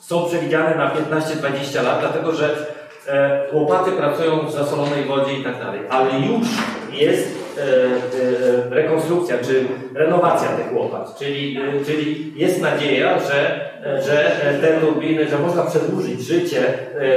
[0.00, 2.66] są przewidziane na 15-20 lat, dlatego że
[3.08, 5.80] e, łopaty pracują w zasolonej wodzie i tak dalej.
[5.90, 6.46] Ale już
[6.92, 7.28] jest
[7.58, 9.64] e, e, rekonstrukcja czy
[9.94, 13.70] renowacja tych łopat, czyli, czyli jest nadzieja, że,
[14.06, 16.74] że te turbiny, że można przedłużyć życie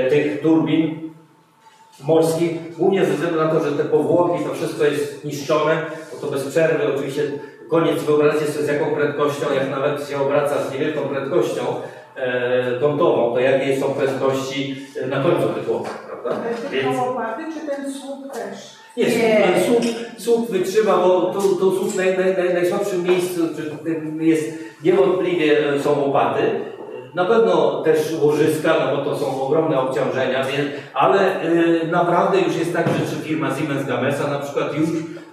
[0.09, 1.02] tych turbin
[2.01, 6.31] morskich, głównie ze względu na to, że te powłoki, to wszystko jest niszczone, bo to
[6.31, 7.31] bez przerwy oczywiście
[7.69, 11.61] koniec, wyobraźcie sobie z jaką prędkością, jak nawet się obraca z niewielką prędkością
[12.15, 16.41] e, kątową, to jakie są prędkości e, na końcu tych łopat, prawda?
[16.71, 18.83] Tylko łopaty, czy ten słup też?
[18.97, 19.05] Nie,
[19.65, 23.41] słup, słup, słup wytrzyma, bo to, to słup w naj, naj, naj, najsłabszym miejscu
[24.19, 24.53] jest
[24.83, 26.41] niewątpliwie e, są łopaty.
[27.15, 32.55] Na pewno też łożyska, no bo to są ogromne obciążenia, więc, ale y, naprawdę już
[32.55, 34.89] jest tak, że firma Siemens Gamesa na przykład już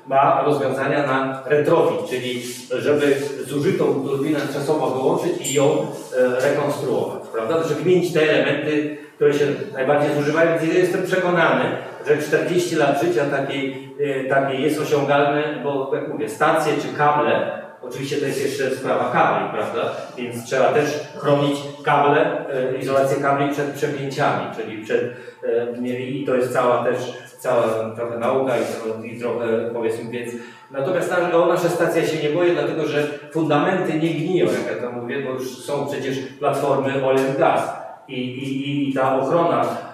[0.06, 2.42] ma rozwiązania na retrofit, czyli
[2.78, 3.16] żeby
[3.46, 7.62] zużytą turbinę czasowo wyłączyć i ją e, rekonstruować, prawda?
[7.62, 11.64] Żeby wymienić te elementy, które się najbardziej zużywają, więc jestem przekonany,
[12.06, 17.59] że 40 lat życia takiej, e, takiej jest osiągalne, bo jak mówię, stacje czy kable,
[17.90, 19.92] oczywiście to jest jeszcze sprawa kabli, prawda?
[20.16, 20.86] Więc trzeba też
[21.16, 25.02] chronić kable, e, izolację kabli przed przepięciami, czyli przed,
[25.44, 26.98] e, i to jest cała też,
[27.38, 30.32] cała trochę nauka i, i trochę powiedzmy, więc
[30.70, 33.02] natomiast na, o nasze stacja się nie boję, dlatego że
[33.32, 37.80] fundamenty nie gniją, jak ja to mówię, bo już są przecież platformy oil and gas.
[38.08, 39.89] I, i, I ta ochrona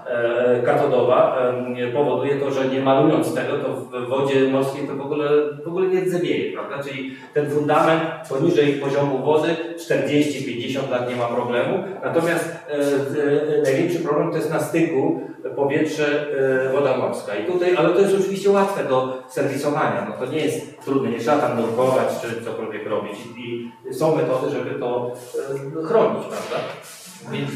[0.64, 1.36] katodowa
[1.78, 5.28] e, powoduje to, że nie malując tego, to w wodzie morskiej to w ogóle,
[5.64, 6.82] w ogóle nie rdzewieje, prawda?
[6.82, 11.84] Czyli ten fundament poniżej poziomu wody 40-50 lat nie ma problemu.
[12.04, 12.74] Natomiast e,
[13.58, 15.20] e, największy problem to jest na styku
[15.56, 16.26] powietrze,
[16.72, 17.36] woda morska.
[17.36, 20.06] I tutaj, ale to jest oczywiście łatwe do serwisowania.
[20.08, 23.14] No to nie jest trudne, nie trzeba tam nurkować czy cokolwiek robić.
[23.38, 25.12] I, są metody, żeby to
[25.84, 26.56] chronić, prawda?
[27.32, 27.50] Więc,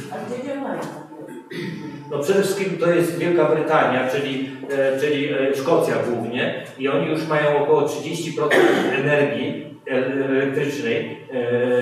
[2.11, 7.07] no przede wszystkim to jest Wielka Brytania, czyli, e, czyli e, Szkocja głównie i oni
[7.07, 8.51] już mają około 30%
[8.95, 9.93] energii e,
[10.25, 11.21] elektrycznej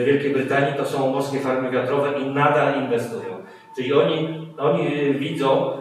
[0.06, 3.38] Wielkiej Brytanii, to są morskie farmy wiatrowe i nadal inwestują.
[3.76, 5.72] Czyli oni, oni widzą,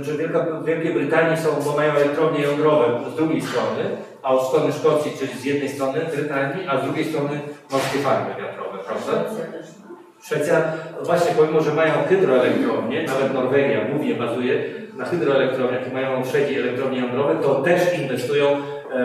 [0.00, 3.84] że Wielka, Wielkiej Brytanii są, bo mają elektrownie jądrowe z drugiej strony,
[4.22, 7.40] a od strony Szkocji, czyli z jednej strony Brytanii, a z drugiej strony
[7.70, 9.24] morskie farmy wiatrowe, prawda?
[10.28, 10.62] Szwecja,
[11.02, 14.64] właśnie pomimo, że mają hydroelektrownie, nawet Norwegia głównie bazuje
[14.96, 18.56] na hydroelektrowniach i mają w Szwedzi elektrownie jądrowe, to też inwestują e,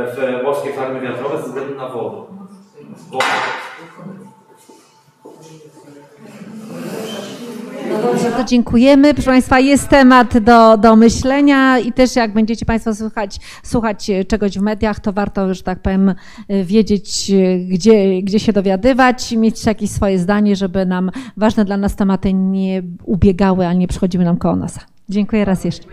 [0.08, 2.18] w morskie farmy wiatrowe ze względu na wodę.
[3.12, 3.26] wodę.
[8.02, 9.14] Bardzo dziękujemy.
[9.14, 14.60] Proszę Państwa, jest temat do, do myślenia i też jak będziecie Państwo słuchać, słuchać czegoś
[14.60, 16.16] w mediach, to warto, że tak powiem,
[16.64, 17.32] wiedzieć,
[17.68, 22.82] gdzie, gdzie się dowiadywać, mieć jakieś swoje zdanie, żeby nam ważne dla nas tematy nie
[23.04, 24.82] ubiegały, a nie przychodziły nam koło nosa.
[25.10, 25.88] Dziękuję raz jeszcze.